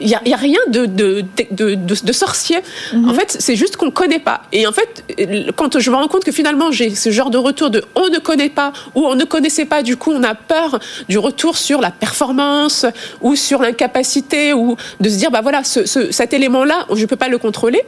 Il 0.00 0.08
n'y 0.08 0.14
a, 0.16 0.20
y 0.26 0.34
a, 0.34 0.36
rien 0.36 0.58
de, 0.66 0.86
de, 0.86 1.24
de, 1.52 1.74
de 1.76 2.12
sorcier. 2.12 2.58
Mhm. 2.92 3.08
En 3.08 3.14
fait, 3.14 3.36
c'est 3.38 3.54
juste 3.54 3.76
qu'on 3.76 3.86
ne 3.86 3.90
connaît 3.92 4.18
pas. 4.18 4.42
Et 4.50 4.66
en 4.66 4.72
fait, 4.72 5.04
quand 5.54 5.78
je 5.78 5.88
me 5.88 5.94
rends 5.94 6.08
compte 6.08 6.24
que 6.24 6.32
finalement, 6.32 6.72
j'ai 6.72 6.92
ce 6.96 7.10
genre 7.12 7.30
de 7.30 7.38
retour 7.38 7.70
de 7.70 7.84
on 7.94 8.08
ne 8.08 8.18
connaît 8.18 8.48
pas 8.48 8.72
ou 8.96 9.06
on 9.06 9.14
ne 9.14 9.24
connaissait 9.24 9.66
pas, 9.66 9.84
du 9.84 9.96
coup, 9.96 10.10
on 10.10 10.24
a 10.24 10.34
peur 10.34 10.80
du 11.08 11.16
retour 11.16 11.56
sur 11.56 11.80
la 11.80 11.92
performance 11.92 12.86
ou 13.20 13.36
sur 13.36 13.62
l'incapacité 13.62 14.52
ou 14.52 14.76
de 14.98 15.08
se 15.08 15.16
dire, 15.16 15.30
bah 15.30 15.42
voilà, 15.42 15.62
ce, 15.62 15.86
ce, 15.86 16.10
cet 16.10 16.32
élément-là, 16.32 16.86
je 16.92 17.00
ne 17.00 17.06
peux 17.06 17.16
pas 17.16 17.28
le 17.28 17.38
contrôler. 17.38 17.82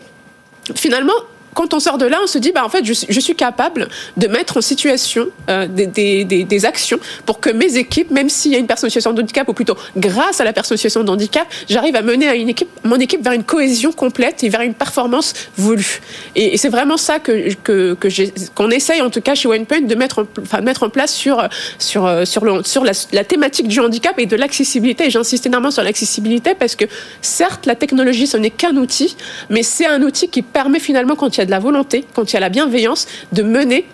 Finalement, 0.76 1.12
quand 1.56 1.72
on 1.72 1.80
sort 1.80 1.96
de 1.96 2.04
là, 2.04 2.18
on 2.22 2.26
se 2.26 2.36
dit, 2.36 2.52
bah, 2.52 2.64
en 2.66 2.68
fait, 2.68 2.84
je, 2.84 3.20
suis 3.20 3.34
capable 3.34 3.88
de 4.18 4.28
mettre 4.28 4.58
en 4.58 4.60
situation 4.60 5.28
euh, 5.48 5.66
des, 5.66 5.86
des, 5.86 6.44
des, 6.44 6.64
actions 6.66 6.98
pour 7.24 7.40
que 7.40 7.48
mes 7.48 7.78
équipes, 7.78 8.10
même 8.10 8.28
s'il 8.28 8.52
y 8.52 8.56
a 8.56 8.58
une 8.58 8.66
personne 8.66 8.88
en 8.88 8.90
situation 8.90 9.14
de 9.14 9.22
handicap, 9.22 9.48
ou 9.48 9.54
plutôt 9.54 9.74
grâce 9.96 10.38
à 10.38 10.44
la 10.44 10.52
personne 10.52 10.74
en 10.74 10.76
situation 10.76 11.02
de 11.02 11.10
handicap, 11.10 11.48
j'arrive 11.66 11.96
à 11.96 12.02
mener 12.02 12.28
à 12.28 12.34
une 12.34 12.50
équipe, 12.50 12.68
mon 12.84 13.00
équipe 13.00 13.24
vers 13.24 13.32
une 13.32 13.42
cohésion 13.42 13.90
complète 13.90 14.44
et 14.44 14.50
vers 14.50 14.60
une 14.60 14.74
performance 14.74 15.32
voulue. 15.56 16.02
Et, 16.34 16.58
c'est 16.58 16.68
vraiment 16.68 16.98
ça 16.98 17.20
que, 17.20 17.54
que, 17.54 17.94
que 17.94 18.08
qu'on 18.54 18.70
essaye, 18.70 19.00
en 19.00 19.08
tout 19.08 19.22
cas 19.22 19.34
chez 19.34 19.48
OnePoint, 19.48 19.80
de 19.80 19.94
mettre 19.94 20.18
en, 20.18 20.26
enfin, 20.42 20.60
mettre 20.60 20.82
en 20.82 20.90
place 20.90 21.14
sur, 21.14 21.42
sur, 21.78 22.26
sur, 22.26 22.44
le, 22.44 22.62
sur 22.64 22.84
la, 22.84 23.24
thématique 23.24 23.68
du 23.68 23.80
handicap 23.80 24.18
et 24.18 24.26
de 24.26 24.36
l'accessibilité. 24.36 25.08
J'insiste 25.08 25.46
énormément 25.46 25.70
sur 25.70 25.82
l'accessibilité 25.82 26.54
parce 26.54 26.76
que, 26.76 26.84
certes, 27.22 27.64
la 27.64 27.76
technologie, 27.76 28.26
ce 28.26 28.36
n'est 28.36 28.50
qu'un 28.50 28.76
outil, 28.76 29.16
mais 29.48 29.62
c'est 29.62 29.86
un 29.86 30.02
outil 30.02 30.28
qui 30.28 30.42
permet 30.42 30.80
finalement, 30.80 31.16
quand 31.16 31.34
il 31.34 31.40
y 31.40 31.42
a 31.42 31.45
de 31.46 31.50
la 31.50 31.58
volonté, 31.58 32.04
quand 32.14 32.30
il 32.30 32.34
y 32.34 32.36
a 32.36 32.40
la 32.40 32.48
bienveillance, 32.48 33.06
de 33.32 33.42
mener 33.42 33.86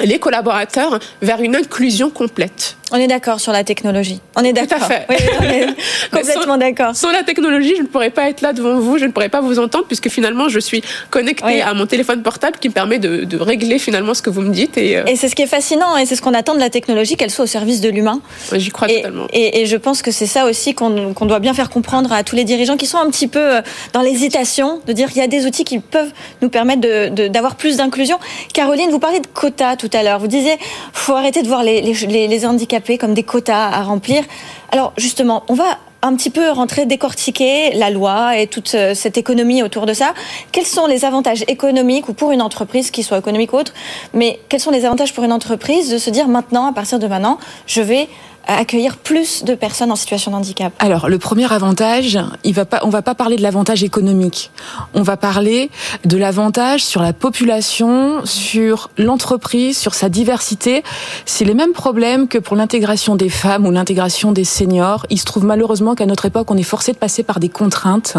les 0.00 0.18
collaborateurs 0.18 0.98
vers 1.20 1.40
une 1.40 1.56
inclusion 1.56 2.10
complète. 2.10 2.76
On 2.94 2.96
est 2.96 3.06
d'accord 3.06 3.40
sur 3.40 3.52
la 3.52 3.64
technologie. 3.64 4.20
On 4.36 4.44
est 4.44 4.52
d'accord. 4.52 4.78
Tout 4.78 4.84
à 4.84 4.88
fait. 4.88 5.06
on 5.40 5.44
est 5.44 5.66
complètement 6.12 6.58
d'accord. 6.58 6.94
Sans 6.94 7.10
la 7.10 7.22
technologie, 7.22 7.72
je 7.74 7.82
ne 7.82 7.86
pourrais 7.86 8.10
pas 8.10 8.28
être 8.28 8.42
là 8.42 8.52
devant 8.52 8.78
vous, 8.78 8.98
je 8.98 9.06
ne 9.06 9.12
pourrais 9.12 9.30
pas 9.30 9.40
vous 9.40 9.58
entendre 9.58 9.86
puisque 9.86 10.10
finalement 10.10 10.50
je 10.50 10.58
suis 10.58 10.82
connectée 11.08 11.62
à 11.62 11.72
mon 11.72 11.86
téléphone 11.86 12.22
portable 12.22 12.58
qui 12.60 12.68
me 12.68 12.74
permet 12.74 12.98
de, 12.98 13.36
régler 13.42 13.78
finalement 13.78 14.12
ce 14.12 14.20
que 14.20 14.28
vous 14.28 14.42
me 14.42 14.52
dites. 14.52 14.76
Et, 14.76 14.98
euh, 14.98 15.04
et 15.06 15.16
c'est 15.16 15.28
ce 15.28 15.34
qui 15.34 15.42
est 15.42 15.46
fascinant 15.46 15.96
et 15.96 16.04
c'est 16.04 16.16
ce 16.16 16.22
qu'on 16.22 16.34
attend 16.34 16.54
de 16.54 16.60
la 16.60 16.68
technologie, 16.68 17.16
qu'elle 17.16 17.30
soit 17.30 17.44
au 17.44 17.48
service 17.48 17.80
de 17.80 17.88
l'humain. 17.88 18.20
J'y 18.52 18.70
crois 18.70 18.88
totalement. 18.88 19.26
Et, 19.32 19.64
je 19.64 19.76
pense 19.76 20.02
que 20.02 20.10
c'est 20.10 20.26
ça 20.26 20.44
aussi 20.44 20.74
qu'on 20.74 21.14
doit 21.14 21.38
bien 21.38 21.54
faire 21.54 21.70
comprendre 21.70 22.12
à 22.12 22.24
tous 22.24 22.36
les 22.36 22.44
dirigeants 22.44 22.76
qui 22.76 22.86
sont 22.86 22.98
un 22.98 23.08
petit 23.10 23.28
peu 23.28 23.56
euh, 23.56 23.62
dans 23.94 24.02
l'hésitation 24.02 24.80
de 24.86 24.92
dire 24.92 25.08
qu'il 25.08 25.18
y 25.18 25.24
a 25.24 25.28
des 25.28 25.46
outils 25.46 25.64
qui 25.64 25.78
peuvent 25.78 26.12
nous 26.42 26.50
permettre 26.50 26.82
d'avoir 27.28 27.54
plus 27.54 27.78
d'inclusion. 27.78 28.18
Caroline, 28.52 28.90
vous 28.90 28.98
parlez 28.98 29.20
de 29.20 29.26
quotas 29.26 29.76
tout 29.82 29.96
à 29.96 30.02
l'heure. 30.04 30.20
Vous 30.20 30.28
disiez, 30.28 30.58
faut 30.92 31.14
arrêter 31.14 31.42
de 31.42 31.48
voir 31.48 31.64
les, 31.64 32.46
handicapés 32.46 32.98
comme 32.98 33.14
des 33.14 33.24
quotas 33.24 33.68
à 33.68 33.82
remplir. 33.82 34.22
Alors 34.70 34.92
justement, 34.96 35.42
on 35.48 35.54
va 35.54 35.78
un 36.02 36.14
petit 36.14 36.30
peu 36.30 36.50
rentrer, 36.50 36.86
décortiquer 36.86 37.74
la 37.74 37.90
loi 37.90 38.36
et 38.36 38.48
toute 38.48 38.74
euh, 38.74 38.92
cette 38.94 39.18
économie 39.18 39.62
autour 39.62 39.86
de 39.86 39.92
ça. 39.92 40.14
Quels 40.50 40.66
sont 40.66 40.86
les 40.86 41.04
avantages 41.04 41.44
économiques 41.46 42.08
ou 42.08 42.12
pour 42.12 42.32
une 42.32 42.42
entreprise, 42.42 42.90
qui 42.90 43.04
soit 43.04 43.18
économique 43.18 43.52
ou 43.52 43.56
autre, 43.56 43.72
mais 44.12 44.40
quels 44.48 44.58
sont 44.58 44.72
les 44.72 44.84
avantages 44.84 45.14
pour 45.14 45.22
une 45.22 45.32
entreprise 45.32 45.90
de 45.90 45.98
se 45.98 46.10
dire 46.10 46.26
maintenant, 46.26 46.66
à 46.66 46.72
partir 46.72 46.98
de 46.98 47.06
maintenant, 47.06 47.38
je 47.66 47.82
vais 47.82 48.08
accueillir 48.46 48.96
plus 48.96 49.44
de 49.44 49.54
personnes 49.54 49.92
en 49.92 49.96
situation 49.96 50.30
de 50.30 50.36
handicap 50.36 50.72
Alors, 50.78 51.08
le 51.08 51.18
premier 51.18 51.50
avantage, 51.52 52.18
il 52.44 52.54
va 52.54 52.64
pas, 52.64 52.80
on 52.82 52.88
va 52.88 53.02
pas 53.02 53.14
parler 53.14 53.36
de 53.36 53.42
l'avantage 53.42 53.82
économique. 53.84 54.50
On 54.94 55.02
va 55.02 55.16
parler 55.16 55.70
de 56.04 56.16
l'avantage 56.16 56.84
sur 56.84 57.02
la 57.02 57.12
population, 57.12 58.24
sur 58.24 58.90
l'entreprise, 58.98 59.78
sur 59.78 59.94
sa 59.94 60.08
diversité. 60.08 60.82
C'est 61.24 61.44
les 61.44 61.54
mêmes 61.54 61.72
problèmes 61.72 62.28
que 62.28 62.38
pour 62.38 62.56
l'intégration 62.56 63.16
des 63.16 63.28
femmes 63.28 63.66
ou 63.66 63.70
l'intégration 63.70 64.32
des 64.32 64.44
seniors. 64.44 65.06
Il 65.10 65.18
se 65.18 65.24
trouve 65.24 65.44
malheureusement 65.44 65.94
qu'à 65.94 66.06
notre 66.06 66.26
époque, 66.26 66.50
on 66.50 66.56
est 66.56 66.62
forcé 66.62 66.92
de 66.92 66.98
passer 66.98 67.22
par 67.22 67.40
des 67.40 67.48
contraintes 67.48 68.16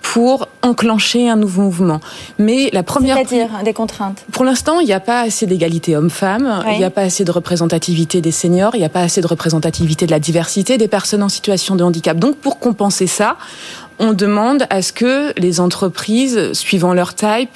pour 0.00 0.48
enclencher 0.62 1.28
un 1.28 1.36
nouveau 1.36 1.62
mouvement. 1.62 2.00
Mais 2.38 2.70
la 2.72 2.82
première... 2.82 3.16
C'est-à-dire 3.16 3.48
des 3.64 3.72
contraintes 3.72 4.24
Pour 4.32 4.44
l'instant, 4.44 4.80
il 4.80 4.86
n'y 4.86 4.92
a 4.92 5.00
pas 5.00 5.20
assez 5.20 5.46
d'égalité 5.46 5.96
homme-femme, 5.96 6.64
il 6.72 6.78
n'y 6.78 6.84
a 6.84 6.90
pas 6.90 7.02
assez 7.02 7.24
de 7.24 7.30
représentativité 7.30 8.20
des 8.20 8.32
seniors, 8.32 8.74
il 8.74 8.78
n'y 8.78 8.84
a 8.84 8.90
pas 8.90 9.00
assez 9.00 9.20
de 9.20 9.26
représentativité 9.26 9.51
représentativité 9.52 10.06
de 10.06 10.10
la 10.10 10.20
diversité 10.20 10.78
des 10.78 10.88
personnes 10.88 11.22
en 11.22 11.28
situation 11.28 11.76
de 11.76 11.84
handicap. 11.84 12.18
Donc 12.18 12.36
pour 12.36 12.58
compenser 12.58 13.06
ça, 13.06 13.36
on 13.98 14.14
demande 14.14 14.64
à 14.70 14.80
ce 14.80 14.92
que 14.92 15.38
les 15.38 15.60
entreprises, 15.60 16.52
suivant 16.54 16.94
leur 16.94 17.14
taille, 17.14 17.48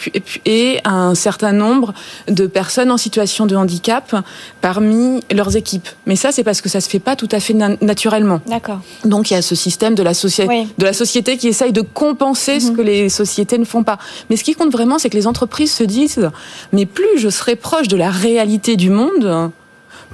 aient 0.45 0.81
un 0.85 1.15
certain 1.15 1.53
nombre 1.53 1.95
de 2.29 2.47
personnes 2.47 2.91
en 2.91 2.99
situation 2.99 3.47
de 3.47 3.57
handicap 3.57 4.15
parmi 4.61 5.23
leurs 5.33 5.57
équipes. 5.57 5.88
Mais 6.05 6.17
ça, 6.17 6.33
c'est 6.33 6.45
parce 6.45 6.61
que 6.61 6.69
ça 6.69 6.81
se 6.81 6.88
fait 6.88 6.99
pas 6.99 7.17
tout 7.17 7.29
à 7.33 7.41
fait 7.41 7.55
naturellement. 7.55 8.41
D'accord. 8.47 8.81
Donc 9.05 9.31
il 9.31 9.35
y 9.35 9.37
a 9.37 9.43
ce 9.43 9.55
système 9.55 9.95
de 9.95 10.03
la, 10.03 10.12
de 10.12 10.85
la 10.85 10.93
société 10.93 11.38
qui 11.38 11.49
essaye 11.49 11.73
de 11.73 11.81
compenser 11.81 12.61
ce 12.61 12.71
mhm. 12.71 12.76
que 12.76 12.83
les 12.83 13.09
sociétés 13.09 13.59
ne 13.59 13.65
font 13.65 13.83
pas. 13.83 13.99
Mais 14.29 14.37
ce 14.37 14.45
qui 14.45 14.55
compte 14.55 14.71
vraiment, 14.71 14.99
c'est 14.99 15.09
que 15.09 15.17
les 15.17 15.26
entreprises 15.26 15.73
se 15.73 15.85
disent, 15.85 16.31
mais 16.73 16.85
plus 16.85 17.19
je 17.19 17.31
serai 17.31 17.57
proche 17.57 17.88
de 17.88 17.97
la 17.97 18.11
réalité 18.11 18.76
du 18.76 18.91
monde, 18.91 19.50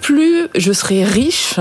plus 0.01 0.49
je 0.55 0.73
serai 0.73 1.05
riche, 1.05 1.59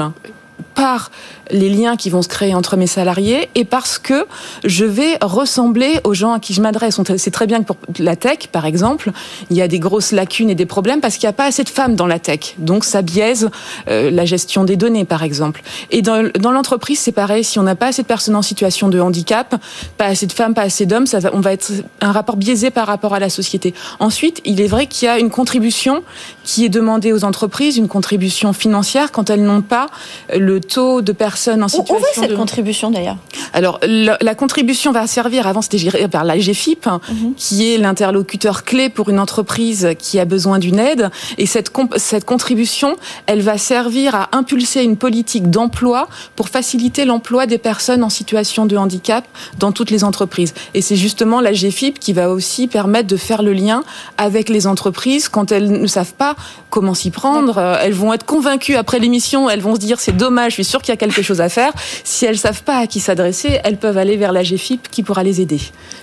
par 0.73 1.11
les 1.51 1.69
liens 1.69 1.95
qui 1.97 2.09
vont 2.09 2.21
se 2.21 2.27
créer 2.27 2.55
entre 2.55 2.77
mes 2.77 2.87
salariés 2.87 3.49
et 3.55 3.65
parce 3.65 3.99
que 3.99 4.25
je 4.63 4.85
vais 4.85 5.17
ressembler 5.21 5.99
aux 6.03 6.13
gens 6.13 6.33
à 6.33 6.39
qui 6.39 6.53
je 6.53 6.61
m'adresse. 6.61 6.99
C'est 7.17 7.31
très 7.31 7.47
bien 7.47 7.59
que 7.59 7.65
pour 7.65 7.77
la 7.99 8.15
tech, 8.15 8.47
par 8.51 8.65
exemple, 8.65 9.11
il 9.49 9.57
y 9.57 9.61
a 9.61 9.67
des 9.67 9.79
grosses 9.79 10.11
lacunes 10.11 10.49
et 10.49 10.55
des 10.55 10.65
problèmes 10.65 11.01
parce 11.01 11.15
qu'il 11.15 11.27
n'y 11.27 11.31
a 11.31 11.33
pas 11.33 11.45
assez 11.45 11.63
de 11.63 11.69
femmes 11.69 11.95
dans 11.95 12.07
la 12.07 12.19
tech. 12.19 12.55
Donc 12.57 12.85
ça 12.85 13.01
biaise 13.01 13.49
euh, 13.89 14.09
la 14.11 14.25
gestion 14.25 14.63
des 14.63 14.77
données, 14.77 15.05
par 15.05 15.23
exemple. 15.23 15.61
Et 15.89 16.01
dans, 16.01 16.29
dans 16.39 16.51
l'entreprise, 16.51 16.99
c'est 16.99 17.11
pareil. 17.11 17.43
Si 17.43 17.59
on 17.59 17.63
n'a 17.63 17.75
pas 17.75 17.87
assez 17.87 18.03
de 18.03 18.07
personnes 18.07 18.35
en 18.35 18.41
situation 18.41 18.87
de 18.87 18.99
handicap, 18.99 19.55
pas 19.97 20.05
assez 20.05 20.27
de 20.27 20.33
femmes, 20.33 20.53
pas 20.53 20.63
assez 20.63 20.85
d'hommes, 20.85 21.05
on 21.33 21.41
va 21.41 21.53
être 21.53 21.71
un 21.99 22.11
rapport 22.11 22.37
biaisé 22.37 22.71
par 22.71 22.87
rapport 22.87 23.13
à 23.13 23.19
la 23.19 23.29
société. 23.29 23.73
Ensuite, 23.99 24.41
il 24.45 24.61
est 24.61 24.67
vrai 24.67 24.87
qu'il 24.87 25.07
y 25.07 25.09
a 25.09 25.19
une 25.19 25.29
contribution 25.29 26.03
qui 26.43 26.65
est 26.65 26.69
demandée 26.69 27.11
aux 27.11 27.25
entreprises, 27.25 27.77
une 27.77 27.87
contribution 27.87 28.53
financière 28.53 29.11
quand 29.11 29.29
elles 29.29 29.43
n'ont 29.43 29.61
pas 29.61 29.87
le 30.33 30.60
taux 30.61 31.01
de 31.01 31.11
personnes 31.11 31.63
en 31.63 31.67
situation. 31.67 31.95
Où 31.97 31.99
va 31.99 32.27
cette 32.27 32.35
contribution 32.35 32.91
d'ailleurs 32.91 33.17
Alors 33.53 33.79
la, 33.83 34.35
contribution 34.35 34.91
va 34.91 35.07
servir. 35.07 35.47
Avant, 35.47 35.61
c'était 35.61 35.77
géré 35.77 36.07
vers 36.07 36.23
la 36.23 36.37
GFIP, 36.37 36.85
mhm. 36.85 37.33
qui 37.35 37.73
est 37.73 37.77
l'interlocuteur 37.77 38.63
clé 38.63 38.89
pour 38.89 39.09
une 39.09 39.19
entreprise 39.19 39.89
qui 39.99 40.19
a 40.19 40.25
besoin 40.25 40.59
d'une 40.59 40.79
aide. 40.79 41.09
Et 41.37 41.45
cette 41.45 41.71
cette 41.97 42.25
contribution, 42.25 42.95
elle 43.25 43.41
va 43.41 43.57
servir 43.57 44.15
à 44.15 44.29
impulser 44.31 44.83
une 44.83 44.97
politique 44.97 45.49
d'emploi 45.49 46.07
pour 46.35 46.49
faciliter 46.49 47.05
l'emploi 47.05 47.45
des 47.45 47.57
personnes 47.57 48.03
en 48.03 48.09
situation 48.09 48.65
de 48.65 48.77
handicap 48.77 49.25
dans 49.59 49.71
toutes 49.71 49.91
les 49.91 50.03
entreprises. 50.03 50.53
Et 50.73 50.81
c'est 50.81 50.95
justement 50.95 51.41
la 51.41 51.53
GFIP 51.53 51.99
qui 51.99 52.13
va 52.13 52.29
aussi 52.29 52.67
permettre 52.67 53.07
de 53.07 53.17
faire 53.17 53.43
le 53.43 53.53
lien 53.53 53.83
avec 54.17 54.49
les 54.49 54.67
entreprises 54.67 55.29
quand 55.29 55.51
elles 55.51 55.71
ne 55.71 55.87
savent 55.87 56.13
pas 56.13 56.35
comment 56.69 56.93
s'y 56.93 57.11
prendre. 57.11 57.57
Euh, 57.57 57.75
elles 57.81 57.93
vont 57.93 58.13
être 58.13 58.25
convaincues 58.25 58.75
après 58.75 58.99
l'émission, 58.99 59.49
elles 59.49 59.61
vont 59.61 59.75
se 59.75 59.79
dire 59.79 59.99
c'est 59.99 60.15
dommage, 60.15 60.51
je 60.51 60.55
suis 60.55 60.65
sûre 60.65 60.81
qu'il 60.81 60.89
y 60.89 60.93
a 60.93 60.97
quelque 60.97 61.21
chose 61.21 61.41
à 61.41 61.49
faire. 61.49 61.73
Si 62.03 62.25
elles 62.25 62.37
savent 62.37 62.63
pas 62.63 62.77
à 62.77 62.87
qui 62.87 62.99
s'adresser, 62.99 63.40
elles 63.63 63.77
peuvent 63.77 63.97
aller 63.97 64.17
vers 64.17 64.31
la 64.31 64.43
GFIP 64.43 64.89
qui 64.89 65.03
pourra 65.03 65.23
les 65.23 65.41
aider. 65.41 65.59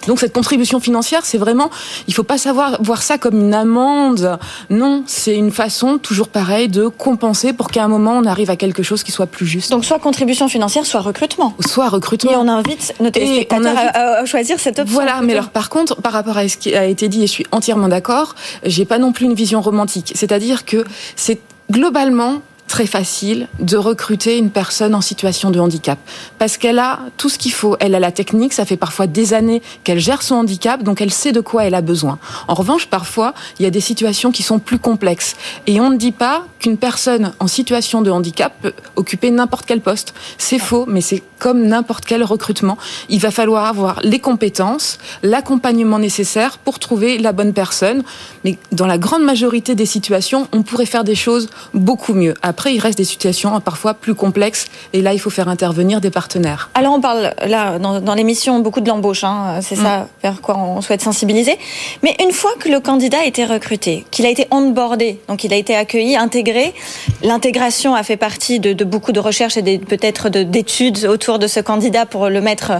Donc 0.06 0.20
cette 0.20 0.32
contribution 0.32 0.80
financière, 0.80 1.24
c'est 1.24 1.38
vraiment, 1.38 1.70
il 2.06 2.14
faut 2.14 2.22
pas 2.22 2.38
savoir 2.38 2.82
voir 2.82 3.02
ça 3.02 3.18
comme 3.18 3.40
une 3.40 3.54
amende. 3.54 4.38
Non, 4.70 5.02
c'est 5.06 5.34
une 5.34 5.52
façon 5.52 5.98
toujours 5.98 6.28
pareil 6.28 6.68
de 6.68 6.88
compenser 6.88 7.52
pour 7.52 7.70
qu'à 7.70 7.84
un 7.84 7.88
moment 7.88 8.12
on 8.12 8.24
arrive 8.24 8.50
à 8.50 8.56
quelque 8.56 8.82
chose 8.82 9.02
qui 9.02 9.12
soit 9.12 9.26
plus 9.26 9.46
juste. 9.46 9.70
Donc 9.70 9.84
soit 9.84 9.98
contribution 9.98 10.48
financière, 10.48 10.86
soit 10.86 11.00
recrutement. 11.00 11.54
Soit 11.66 11.88
recrutement. 11.88 12.32
Et 12.32 12.36
on 12.36 12.48
invite 12.48 12.94
nos 13.00 13.10
téléspectateurs 13.10 13.76
à, 13.94 14.24
choisir 14.24 14.58
cette 14.58 14.78
option. 14.78 14.94
Voilà, 14.94 15.20
mais 15.22 15.32
alors 15.34 15.50
par 15.50 15.68
contre, 15.68 15.96
par 16.00 16.12
rapport 16.12 16.36
à 16.36 16.48
ce 16.48 16.56
qui 16.56 16.74
a 16.74 16.84
été 16.84 17.08
dit, 17.08 17.22
et 17.22 17.26
je 17.26 17.32
suis 17.32 17.46
entièrement 17.52 17.88
d'accord, 17.88 18.34
j'ai 18.64 18.84
pas 18.84 18.98
non 18.98 19.12
plus 19.12 19.26
une 19.26 19.34
vision 19.34 19.60
romantique. 19.60 20.12
C'est-à-dire 20.14 20.64
que 20.64 20.84
c'est 21.16 21.40
globalement 21.70 22.40
très 22.68 22.86
facile 22.86 23.48
de 23.58 23.76
recruter 23.76 24.38
une 24.38 24.50
personne 24.50 24.94
en 24.94 25.00
situation 25.00 25.50
de 25.50 25.58
handicap 25.58 25.98
parce 26.38 26.56
qu'elle 26.56 26.78
a 26.78 27.00
tout 27.16 27.28
ce 27.28 27.38
qu'il 27.38 27.52
faut. 27.52 27.76
Elle 27.80 27.94
a 27.94 28.00
la 28.00 28.12
technique, 28.12 28.52
ça 28.52 28.64
fait 28.64 28.76
parfois 28.76 29.06
des 29.06 29.34
années 29.34 29.62
qu'elle 29.82 29.98
gère 29.98 30.22
son 30.22 30.36
handicap, 30.36 30.82
donc 30.82 31.00
elle 31.00 31.12
sait 31.12 31.32
de 31.32 31.40
quoi 31.40 31.64
elle 31.64 31.74
a 31.74 31.80
besoin. 31.80 32.18
En 32.46 32.54
revanche, 32.54 32.86
parfois, 32.86 33.34
il 33.58 33.64
y 33.64 33.66
a 33.66 33.70
des 33.70 33.80
situations 33.80 34.30
qui 34.30 34.42
sont 34.42 34.58
plus 34.58 34.78
complexes 34.78 35.34
et 35.66 35.80
on 35.80 35.90
ne 35.90 35.96
dit 35.96 36.12
pas 36.12 36.44
qu'une 36.60 36.76
personne 36.76 37.32
en 37.40 37.46
situation 37.46 38.02
de 38.02 38.10
handicap 38.10 38.52
peut 38.62 38.74
occuper 38.96 39.30
n'importe 39.30 39.66
quel 39.66 39.80
poste. 39.80 40.14
C'est 40.36 40.58
faux, 40.58 40.84
mais 40.86 41.00
c'est 41.00 41.22
comme 41.38 41.66
n'importe 41.66 42.04
quel 42.04 42.22
recrutement. 42.22 42.78
Il 43.08 43.20
va 43.20 43.30
falloir 43.30 43.66
avoir 43.66 44.00
les 44.02 44.18
compétences, 44.18 44.98
l'accompagnement 45.22 45.98
nécessaire 45.98 46.58
pour 46.58 46.78
trouver 46.78 47.18
la 47.18 47.32
bonne 47.32 47.52
personne. 47.52 48.02
Mais 48.44 48.58
dans 48.72 48.86
la 48.86 48.98
grande 48.98 49.22
majorité 49.22 49.74
des 49.74 49.86
situations, 49.86 50.48
on 50.52 50.62
pourrait 50.62 50.86
faire 50.86 51.04
des 51.04 51.14
choses 51.14 51.48
beaucoup 51.74 52.14
mieux. 52.14 52.34
Il 52.66 52.80
reste 52.80 52.98
des 52.98 53.04
situations 53.04 53.58
parfois 53.60 53.94
plus 53.94 54.14
complexes 54.14 54.66
et 54.92 55.02
là, 55.02 55.12
il 55.12 55.20
faut 55.20 55.30
faire 55.30 55.48
intervenir 55.48 56.00
des 56.00 56.10
partenaires. 56.10 56.70
Alors, 56.74 56.94
on 56.94 57.00
parle 57.00 57.34
là, 57.46 57.78
dans, 57.78 58.14
l'émission, 58.14 58.58
beaucoup 58.60 58.80
de 58.80 58.88
l'embauche. 58.88 59.24
Hein. 59.24 59.60
c'est 59.62 59.76
ça 59.76 60.00
mm. 60.00 60.06
vers 60.22 60.40
quoi 60.40 60.56
on 60.56 60.80
souhaite 60.80 61.02
sensibiliser. 61.02 61.56
Mais 62.02 62.16
une 62.20 62.32
fois 62.32 62.50
que 62.58 62.68
le 62.68 62.80
candidat 62.80 63.18
a 63.20 63.24
été 63.24 63.44
recruté, 63.44 64.04
qu'il 64.10 64.26
a 64.26 64.30
été 64.30 64.46
onboardé, 64.50 65.20
donc 65.28 65.44
il 65.44 65.52
a 65.52 65.56
été 65.56 65.76
accueilli, 65.76 66.16
intégré, 66.16 66.74
l'intégration 67.22 67.94
a 67.94 68.02
fait 68.02 68.16
partie 68.16 68.60
de, 68.60 68.84
beaucoup 68.84 69.12
de 69.12 69.20
recherches 69.20 69.56
et 69.56 69.78
peut-être 69.78 70.28
d'études 70.28 71.04
autour 71.04 71.38
de 71.38 71.46
ce 71.46 71.60
candidat 71.60 72.06
pour 72.06 72.28
le 72.28 72.40
mettre 72.40 72.72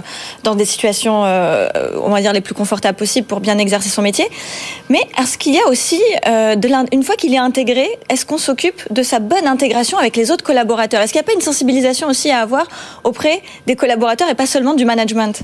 dans 0.43 0.55
des 0.55 0.65
situations, 0.65 1.23
euh, 1.25 1.69
on 2.03 2.09
va 2.09 2.21
dire, 2.21 2.33
les 2.33 2.41
plus 2.41 2.53
confortables 2.53 2.97
possibles 2.97 3.27
pour 3.27 3.39
bien 3.39 3.57
exercer 3.57 3.89
son 3.89 4.01
métier. 4.01 4.25
Mais 4.89 5.01
est-ce 5.21 5.37
qu'il 5.37 5.53
y 5.53 5.59
a 5.59 5.67
aussi, 5.67 6.01
euh, 6.27 6.55
une 6.91 7.03
fois 7.03 7.15
qu'il 7.15 7.33
est 7.33 7.37
intégré, 7.37 7.87
est-ce 8.09 8.25
qu'on 8.25 8.37
s'occupe 8.37 8.81
de 8.91 9.03
sa 9.03 9.19
bonne 9.19 9.47
intégration 9.47 9.68
avec 9.99 10.15
les 10.15 10.31
autres 10.31 10.43
collaborateurs 10.43 11.01
Est-ce 11.01 11.11
qu'il 11.11 11.19
n'y 11.19 11.25
a 11.25 11.27
pas 11.27 11.33
une 11.33 11.41
sensibilisation 11.41 12.07
aussi 12.07 12.31
à 12.31 12.39
avoir 12.39 12.67
auprès 13.03 13.41
des 13.67 13.75
collaborateurs 13.75 14.29
et 14.29 14.35
pas 14.35 14.45
seulement 14.45 14.73
du 14.73 14.85
management? 14.85 15.41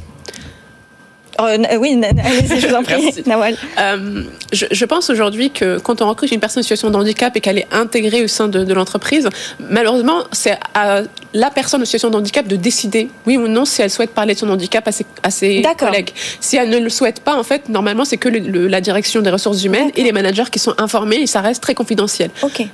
Euh, 1.42 1.58
oui, 1.80 2.00
allez-y, 2.02 2.62
je 2.62 2.68
vous 2.68 2.76
en 2.76 2.84
prie, 2.84 3.12
Nawal. 3.26 3.58
Euh, 3.78 4.24
je, 4.54 4.66
je, 4.72 4.86
pense 4.86 5.10
aujourd'hui 5.10 5.50
que 5.50 5.80
quand 5.80 6.02
on 6.02 6.08
recrute 6.08 6.32
une 6.32 6.40
personne 6.40 6.62
en 6.62 6.64
situation 6.64 6.90
de 6.90 6.96
handicap 6.96 7.36
et 7.36 7.42
qu'elle 7.42 7.58
est 7.58 7.68
intégrée 7.74 8.24
au 8.24 8.28
sein 8.28 8.48
de, 8.48 8.64
de 8.64 8.74
l'entreprise, 8.74 9.28
malheureusement, 9.60 10.24
c'est 10.32 10.58
à 10.74 11.02
la 11.34 11.52
personne 11.52 11.82
en 11.82 11.86
situation 11.86 12.10
de 12.10 12.16
handicap 12.16 12.48
de 12.48 12.56
décider, 12.56 13.10
oui 13.26 13.36
ou 13.38 13.48
non, 13.48 13.66
si 13.66 13.82
elle 13.82 13.90
souhaite 13.90 14.12
parler 14.12 14.34
de 14.34 14.40
son 14.40 14.50
handicap 14.50 14.88
à 14.88 14.94
ses, 14.94 15.06
à 15.24 15.32
ses 15.32 15.62
collègues. 15.78 16.12
Si 16.40 16.56
elle 16.56 16.70
ne 16.70 16.80
le 16.80 16.90
souhaite 16.90 17.20
pas, 17.20 17.36
en 17.36 17.44
fait, 17.44 17.68
normalement, 17.68 18.06
c'est 18.06 18.18
que 18.18 18.30
le, 18.30 18.68
la 18.68 18.80
direction 18.80 19.22
des 19.22 19.30
ressources 19.30 19.62
humaines 19.64 19.92
et 19.96 20.04
les 20.04 20.14
managers 20.14 20.50
qui 20.50 20.60
sont 20.60 20.76
informés 20.78 21.18
et 21.18 21.28
ça 21.28 21.42
reste 21.42 21.62
très 21.62 21.76
confidentiel. 21.76 22.30
Ok 22.44 22.66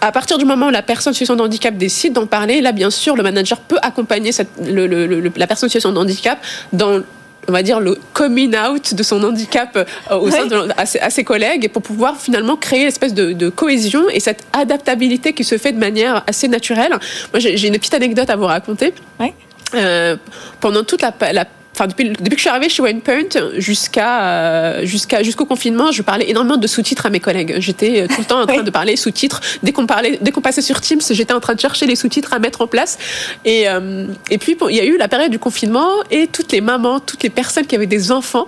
à 0.00 0.12
partir 0.12 0.38
du 0.38 0.44
moment 0.44 0.66
où 0.66 0.70
la 0.70 0.82
personne 0.82 1.10
en 1.10 1.14
situation 1.14 1.36
de 1.36 1.42
handicap 1.42 1.76
décide 1.76 2.12
d'en 2.12 2.26
parler, 2.26 2.60
là, 2.60 2.72
bien 2.72 2.90
sûr, 2.90 3.16
le 3.16 3.22
manager 3.22 3.58
peut 3.60 3.78
accompagner 3.82 4.32
cette, 4.32 4.50
le, 4.64 4.86
le, 4.86 5.32
la 5.36 5.46
personne 5.46 5.66
en 5.66 5.70
situation 5.70 5.92
de 5.92 5.98
handicap 5.98 6.38
dans 6.72 7.02
on 7.48 7.52
va 7.52 7.62
dire 7.62 7.80
le 7.80 7.96
coming 8.12 8.56
out 8.56 8.94
de 8.94 9.02
son 9.02 9.22
handicap 9.22 9.76
euh, 9.76 10.16
au 10.16 10.30
sein 10.30 10.46
de, 10.46 10.68
à, 10.76 11.10
ses, 11.10 11.24
collègues 11.24 11.70
pour 11.70 11.82
pouvoir 11.82 12.16
finalement 12.16 12.56
créer 12.56 12.82
une 12.82 12.88
espèce 12.88 13.14
de, 13.14 13.32
de, 13.32 13.48
cohésion 13.48 14.08
et 14.10 14.20
cette 14.20 14.44
adaptabilité 14.52 15.32
qui 15.32 15.44
se 15.44 15.58
fait 15.58 15.72
de 15.72 15.78
manière 15.78 16.24
assez 16.26 16.48
naturelle. 16.48 16.90
Moi, 16.90 17.38
j'ai 17.38 17.68
une 17.68 17.78
petite 17.78 17.94
anecdote 17.94 18.30
à 18.30 18.36
vous 18.36 18.46
raconter. 18.46 18.92
Oui. 19.20 19.32
Euh, 19.74 20.16
pendant 20.60 20.84
toute 20.84 21.02
la, 21.02 21.12
la 21.32 21.44
enfin 21.76 21.86
depuis, 21.86 22.08
depuis, 22.08 22.30
que 22.30 22.36
je 22.36 22.40
suis 22.40 22.48
arrivée 22.48 22.68
chez 22.70 22.82
OnePoint 22.82 23.58
jusqu'à 23.58 24.22
euh, 24.22 24.86
jusqu'à 24.86 25.22
jusqu'au 25.22 25.44
confinement, 25.44 25.92
je 25.92 26.02
parlais 26.02 26.30
énormément 26.30 26.56
de 26.56 26.66
sous-titres 26.66 27.04
à 27.04 27.10
mes 27.10 27.20
collègues. 27.20 27.56
J'étais 27.58 28.02
euh, 28.02 28.06
tout 28.08 28.20
le 28.20 28.24
temps 28.24 28.40
en 28.40 28.46
train 28.46 28.62
de 28.62 28.70
parler 28.70 28.96
sous-titres. 28.96 29.40
Dès 29.62 29.72
qu'on 29.72 29.86
parlait, 29.86 30.18
dès 30.22 30.32
qu'on 30.32 30.40
passait 30.40 30.62
sur 30.62 30.80
Teams, 30.80 31.00
j'étais 31.10 31.34
en 31.34 31.40
train 31.40 31.54
de 31.54 31.60
chercher 31.60 31.86
les 31.86 31.96
sous-titres 31.96 32.32
à 32.32 32.38
mettre 32.38 32.62
en 32.62 32.66
place. 32.66 32.98
Et 33.44 33.68
euh, 33.68 34.06
et 34.30 34.38
puis 34.38 34.56
il 34.70 34.76
y 34.76 34.80
a 34.80 34.84
eu 34.84 34.96
la 34.96 35.08
période 35.08 35.30
du 35.30 35.38
confinement 35.38 35.90
et 36.10 36.26
toutes 36.28 36.52
les 36.52 36.62
mamans, 36.62 36.98
toutes 36.98 37.22
les 37.22 37.30
personnes 37.30 37.66
qui 37.66 37.74
avaient 37.74 37.86
des 37.86 38.10
enfants 38.10 38.46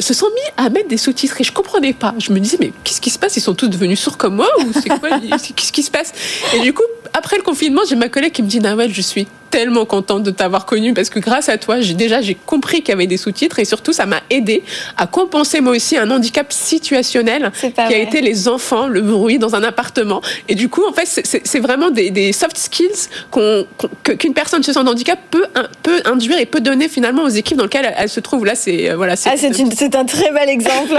se 0.00 0.14
sont 0.14 0.26
mis 0.26 0.64
à 0.64 0.68
mettre 0.68 0.88
des 0.88 0.96
sous-titres 0.96 1.40
et 1.40 1.44
je 1.44 1.52
comprenais 1.52 1.92
pas. 1.92 2.14
Je 2.18 2.32
me 2.32 2.40
disais 2.40 2.56
mais 2.60 2.72
qu'est-ce 2.82 3.00
qui 3.00 3.10
se 3.10 3.18
passe? 3.18 3.36
Ils 3.36 3.40
sont 3.40 3.54
tous 3.54 3.68
devenus 3.68 4.00
sourds 4.00 4.18
comme 4.18 4.34
moi 4.36 4.48
ou 4.60 4.72
c'est 4.72 4.88
quoi? 4.88 5.10
Qu'est-ce 5.56 5.72
qui 5.72 5.82
se 5.82 5.90
passe? 5.90 6.12
Et 6.54 6.60
du 6.60 6.72
coup 6.72 6.82
après 7.12 7.36
le 7.36 7.42
confinement, 7.42 7.82
j'ai 7.88 7.94
ma 7.94 8.08
collègue 8.08 8.32
qui 8.32 8.42
me 8.42 8.48
dit 8.48 8.60
Nawel, 8.60 8.92
je 8.92 9.00
suis 9.00 9.28
tellement 9.54 9.84
contente 9.84 10.24
de 10.24 10.32
t'avoir 10.32 10.66
connu 10.66 10.94
parce 10.94 11.10
que 11.10 11.20
grâce 11.20 11.48
à 11.48 11.58
toi, 11.58 11.80
j'ai 11.80 11.94
déjà 11.94 12.20
j'ai 12.20 12.34
compris 12.34 12.82
qu'il 12.82 12.88
y 12.88 12.92
avait 12.92 13.06
des 13.06 13.16
sous-titres 13.16 13.60
et 13.60 13.64
surtout 13.64 13.92
ça 13.92 14.04
m'a 14.04 14.20
aidé 14.28 14.64
à 14.96 15.06
compenser 15.06 15.60
moi 15.60 15.76
aussi 15.76 15.96
un 15.96 16.10
handicap 16.10 16.52
situationnel 16.52 17.52
qui 17.60 17.80
a 17.80 17.96
été 17.96 18.20
les 18.20 18.48
enfants, 18.48 18.88
le 18.88 19.00
bruit 19.00 19.38
dans 19.38 19.54
un 19.54 19.62
appartement. 19.62 20.22
Et 20.48 20.56
du 20.56 20.68
coup, 20.68 20.82
en 20.84 20.92
fait, 20.92 21.06
c'est 21.06 21.60
vraiment 21.60 21.90
des, 21.90 22.10
des, 22.10 22.32
soft 22.32 22.56
skills 22.56 23.08
qu'une 23.30 24.34
personne 24.34 24.64
se 24.64 24.72
sent 24.72 24.80
handicap 24.80 25.20
peut 25.30 25.46
peut 25.84 26.02
induire 26.04 26.40
et 26.40 26.46
peut 26.46 26.60
donner 26.60 26.88
finalement 26.88 27.22
aux 27.22 27.28
équipes 27.28 27.56
dans 27.56 27.64
lesquelles 27.64 27.94
elle, 27.96 28.08
se 28.08 28.18
trouve. 28.18 28.44
Là, 28.44 28.56
c'est 28.56 28.90
euh, 28.90 28.96
voilà, 28.96 29.14
c'est 29.14 29.30
ah, 29.30 29.34
un 30.00 30.04
très 30.04 30.32
bel 30.32 30.48
exemple. 30.48 30.98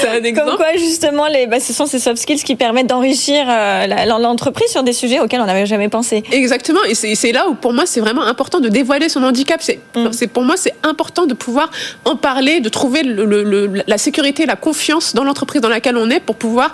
c'est 0.00 0.08
un 0.08 0.24
exemple. 0.24 0.48
Comme 0.48 0.56
quoi 0.56 0.76
justement, 0.76 1.28
les, 1.28 1.46
bah, 1.46 1.60
ce 1.60 1.72
sont 1.72 1.86
ces 1.86 2.00
soft 2.00 2.20
skills 2.20 2.42
qui 2.42 2.56
permettent 2.56 2.88
d'enrichir 2.88 3.44
euh, 3.48 3.86
l'entreprise 4.18 4.70
sur 4.72 4.82
des 4.82 4.92
sujets 4.92 5.20
auxquels 5.20 5.40
on 5.40 5.46
n'avait 5.46 5.66
jamais 5.66 5.88
pensé. 5.88 6.24
Exactement. 6.32 6.80
Et 6.88 6.94
c'est 6.96 7.30
là 7.30 7.46
où 7.48 7.59
pour 7.60 7.72
moi, 7.72 7.86
c'est 7.86 8.00
vraiment 8.00 8.22
important 8.22 8.60
de 8.60 8.68
dévoiler 8.68 9.08
son 9.08 9.22
handicap. 9.22 9.62
C'est 9.62 9.80
mm. 9.94 10.28
pour 10.32 10.44
moi, 10.44 10.56
c'est 10.56 10.74
important 10.82 11.26
de 11.26 11.34
pouvoir 11.34 11.70
en 12.04 12.16
parler, 12.16 12.60
de 12.60 12.68
trouver 12.68 13.02
la 13.04 13.98
sécurité, 13.98 14.46
la 14.46 14.56
confiance 14.56 15.14
dans 15.14 15.24
l'entreprise 15.24 15.60
dans 15.60 15.68
laquelle 15.68 15.96
on 15.96 16.10
est 16.10 16.20
pour 16.20 16.36
pouvoir 16.36 16.72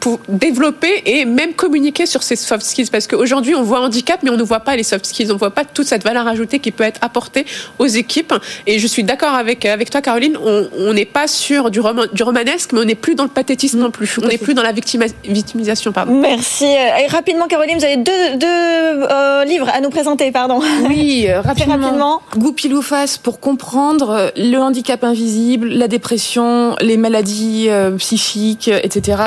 pour 0.00 0.20
développer 0.28 1.02
et 1.06 1.24
même 1.24 1.54
communiquer 1.54 2.06
sur 2.06 2.22
ces 2.22 2.36
soft 2.36 2.64
skills 2.64 2.88
parce 2.90 3.06
qu'aujourd'hui 3.06 3.54
on 3.54 3.62
voit 3.62 3.80
handicap 3.80 4.20
mais 4.22 4.30
on 4.30 4.36
ne 4.36 4.42
voit 4.42 4.60
pas 4.60 4.76
les 4.76 4.82
soft 4.82 5.06
skills, 5.06 5.30
on 5.30 5.34
ne 5.34 5.38
voit 5.38 5.50
pas 5.50 5.64
toute 5.64 5.86
cette 5.86 6.04
valeur 6.04 6.26
ajoutée 6.26 6.58
qui 6.58 6.70
peut 6.70 6.84
être 6.84 7.00
apportée 7.02 7.46
aux 7.78 7.86
équipes 7.86 8.34
et 8.66 8.78
je 8.78 8.86
suis 8.86 9.04
d'accord 9.04 9.34
avec, 9.34 9.64
avec 9.64 9.90
toi 9.90 10.00
Caroline, 10.00 10.36
on 10.36 10.92
n'est 10.92 11.04
pas 11.04 11.26
sur 11.26 11.70
du, 11.70 11.80
du 12.12 12.22
romanesque 12.22 12.72
mais 12.72 12.80
on 12.80 12.84
n'est 12.84 12.94
plus 12.94 13.14
dans 13.14 13.24
le 13.24 13.30
pathétisme 13.30 13.78
non 13.78 13.90
plus, 13.90 14.18
on 14.22 14.26
n'est 14.26 14.38
plus 14.38 14.54
dans 14.54 14.62
la 14.62 14.72
victimisation. 14.72 15.92
Pardon. 15.92 16.14
Merci. 16.20 16.64
Et 16.64 17.06
rapidement 17.08 17.46
Caroline, 17.46 17.78
vous 17.78 17.84
avez 17.84 17.96
deux, 17.96 18.36
deux 18.36 18.46
euh, 18.46 19.44
livres 19.44 19.68
à 19.72 19.80
nous 19.80 19.90
présenter, 19.90 20.30
pardon. 20.32 20.60
Oui, 20.88 21.26
euh, 21.28 21.40
rapidement. 21.44 21.76
rapidement. 21.76 22.22
Goupil 22.36 22.74
ou 22.74 22.82
face 22.82 23.18
pour 23.18 23.40
comprendre 23.40 24.10
euh, 24.10 24.28
le 24.36 24.58
handicap 24.58 25.04
invisible, 25.04 25.68
la 25.68 25.88
dépression, 25.88 26.76
les 26.80 26.96
maladies 26.96 27.68
psychiques, 27.98 28.68
etc 28.68 29.22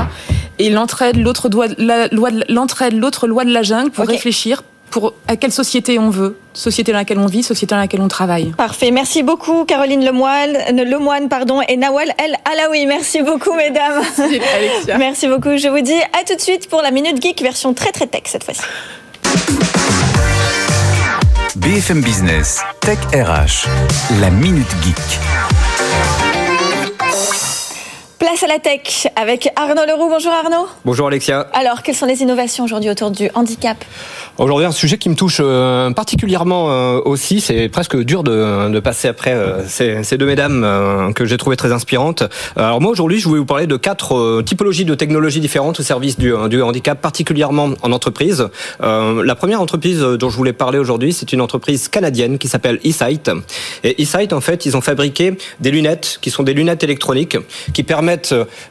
et 0.61 0.69
l'entraide, 0.69 1.17
l'autre 1.17 1.49
loi, 1.49 1.67
l'entraide, 2.49 2.93
l'autre 2.93 3.27
loi 3.27 3.43
de 3.45 3.51
la 3.51 3.63
jungle 3.63 3.91
pour 3.91 4.05
réfléchir 4.05 4.63
pour 4.89 5.13
à 5.27 5.37
quelle 5.37 5.53
société 5.53 5.97
on 5.97 6.09
veut, 6.09 6.37
société 6.53 6.91
dans 6.91 6.97
laquelle 6.97 7.17
on 7.17 7.25
vit, 7.25 7.43
société 7.43 7.73
dans 7.73 7.79
laquelle 7.79 8.01
on 8.01 8.09
travaille. 8.09 8.51
Parfait. 8.57 8.91
Merci 8.91 9.23
beaucoup, 9.23 9.63
Caroline 9.63 10.05
Lemoine, 10.05 10.57
Lemoine 10.75 11.29
pardon, 11.29 11.61
et 11.67 11.77
Nawal 11.77 12.13
El 12.17 12.35
Alaoui. 12.51 12.85
Merci 12.85 13.21
beaucoup, 13.21 13.53
mesdames. 13.53 14.03
Merci, 14.19 14.41
Alexia. 14.55 14.97
Merci 14.99 15.27
beaucoup. 15.27 15.55
Je 15.55 15.69
vous 15.69 15.81
dis 15.81 15.99
à 16.19 16.25
tout 16.27 16.35
de 16.35 16.41
suite 16.41 16.69
pour 16.69 16.81
la 16.81 16.91
Minute 16.91 17.21
Geek, 17.21 17.41
version 17.41 17.73
très 17.73 17.91
très 17.91 18.05
tech 18.05 18.23
cette 18.25 18.43
fois-ci. 18.43 18.61
BFM 21.55 22.01
Business, 22.01 22.61
Tech 22.81 22.97
RH, 23.13 23.67
la 24.19 24.29
Minute 24.29 24.67
Geek. 24.83 25.60
Place 28.21 28.43
à 28.43 28.47
la 28.47 28.59
tech 28.59 29.07
avec 29.15 29.49
Arnaud 29.55 29.83
Leroux. 29.87 30.07
Bonjour 30.07 30.31
Arnaud. 30.31 30.67
Bonjour 30.85 31.07
Alexia. 31.07 31.47
Alors, 31.53 31.81
quelles 31.81 31.95
sont 31.95 32.05
les 32.05 32.21
innovations 32.21 32.63
aujourd'hui 32.63 32.91
autour 32.91 33.09
du 33.09 33.31
handicap 33.33 33.83
Aujourd'hui, 34.37 34.67
un 34.67 34.71
sujet 34.71 34.99
qui 34.99 35.09
me 35.09 35.15
touche 35.15 35.39
euh, 35.39 35.89
particulièrement 35.89 36.69
euh, 36.69 36.99
aussi, 37.03 37.41
c'est 37.41 37.67
presque 37.67 37.97
dur 37.97 38.23
de, 38.23 38.69
de 38.69 38.79
passer 38.79 39.07
après 39.07 39.33
euh, 39.33 39.67
ces, 39.67 40.03
ces, 40.03 40.19
deux 40.19 40.27
mesdames 40.27 41.11
que 41.15 41.25
j'ai 41.25 41.35
trouvées 41.37 41.55
très 41.55 41.71
inspirantes. 41.71 42.21
Alors 42.55 42.79
moi, 42.79 42.91
aujourd'hui, 42.91 43.19
je 43.19 43.27
voulais 43.27 43.39
vous 43.39 43.45
parler 43.45 43.65
de 43.65 43.75
quatre 43.75 44.43
typologies 44.43 44.85
de 44.85 44.93
technologies 44.93 45.39
différentes 45.39 45.79
au 45.79 45.83
service 45.83 46.19
du, 46.19 46.31
du 46.47 46.61
handicap, 46.61 47.01
particulièrement 47.01 47.71
en 47.81 47.91
entreprise. 47.91 48.49
la 48.81 49.35
première 49.35 49.61
entreprise 49.61 49.99
dont 49.99 50.29
je 50.29 50.37
voulais 50.37 50.53
parler 50.53 50.77
aujourd'hui, 50.77 51.11
c'est 51.11 51.33
une 51.33 51.41
entreprise 51.41 51.87
canadienne 51.87 52.37
qui 52.37 52.47
s'appelle 52.47 52.79
eSight. 52.83 53.31
Et 53.83 53.99
eSight, 53.99 54.31
en 54.31 54.41
fait, 54.41 54.67
ils 54.67 54.77
ont 54.77 54.81
fabriqué 54.81 55.35
des 55.59 55.71
lunettes 55.71 56.19
qui 56.21 56.29
sont 56.29 56.43
des 56.43 56.53
lunettes 56.53 56.83
électroniques 56.83 57.37
qui 57.73 57.81
permettent 57.81 58.10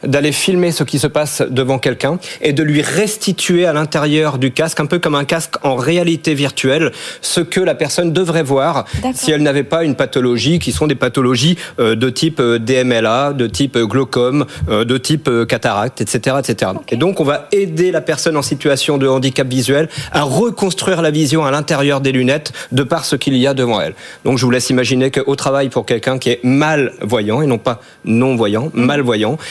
d'aller 0.03 0.31
filmer 0.31 0.71
ce 0.71 0.83
qui 0.83 0.99
se 0.99 1.07
passe 1.07 1.41
devant 1.49 1.79
quelqu'un 1.79 2.19
et 2.41 2.53
de 2.53 2.63
lui 2.63 2.81
restituer 2.81 3.65
à 3.65 3.73
l'intérieur 3.73 4.37
du 4.37 4.51
casque, 4.51 4.79
un 4.79 4.85
peu 4.85 4.99
comme 4.99 5.15
un 5.15 5.23
casque 5.23 5.55
en 5.63 5.75
réalité 5.75 6.33
virtuelle, 6.33 6.91
ce 7.21 7.41
que 7.41 7.59
la 7.59 7.75
personne 7.75 8.13
devrait 8.13 8.43
voir 8.43 8.85
si 9.13 9.31
elle 9.31 9.43
n'avait 9.43 9.63
pas 9.63 9.83
une 9.83 9.95
pathologie 9.95 10.59
qui 10.59 10.71
sont 10.71 10.87
des 10.87 10.95
pathologies 10.95 11.57
euh, 11.79 11.95
de 11.95 12.09
type 12.09 12.39
euh, 12.39 12.59
DMLA, 12.59 13.33
de 13.33 13.47
type 13.47 13.75
euh, 13.75 13.85
glaucome, 13.85 14.45
de 14.69 14.97
type 14.97 15.29
cataracte, 15.47 16.01
etc., 16.01 16.37
etc. 16.39 16.71
Okay. 16.75 16.95
Et 16.95 16.97
donc 16.97 17.19
on 17.19 17.23
va 17.23 17.47
aider 17.51 17.91
la 17.91 18.01
personne 18.01 18.37
en 18.37 18.41
situation 18.41 18.97
de 18.97 19.07
handicap 19.07 19.47
visuel 19.47 19.89
à 20.11 20.23
reconstruire 20.23 21.01
la 21.01 21.11
vision 21.11 21.45
à 21.45 21.51
l'intérieur 21.51 22.01
des 22.01 22.11
lunettes 22.11 22.53
de 22.71 22.83
par 22.83 23.05
ce 23.05 23.15
qu'il 23.15 23.37
y 23.37 23.47
a 23.47 23.53
devant 23.53 23.81
elle. 23.81 23.93
Donc 24.25 24.37
je 24.37 24.45
vous 24.45 24.51
laisse 24.51 24.69
imaginer 24.69 25.11
qu'au 25.11 25.35
travail 25.35 25.69
pour 25.69 25.85
quelqu'un 25.85 26.17
qui 26.17 26.29
est 26.29 26.39
malvoyant 26.43 27.41
et 27.41 27.47
non 27.47 27.57
pas 27.57 27.81
non 28.05 28.35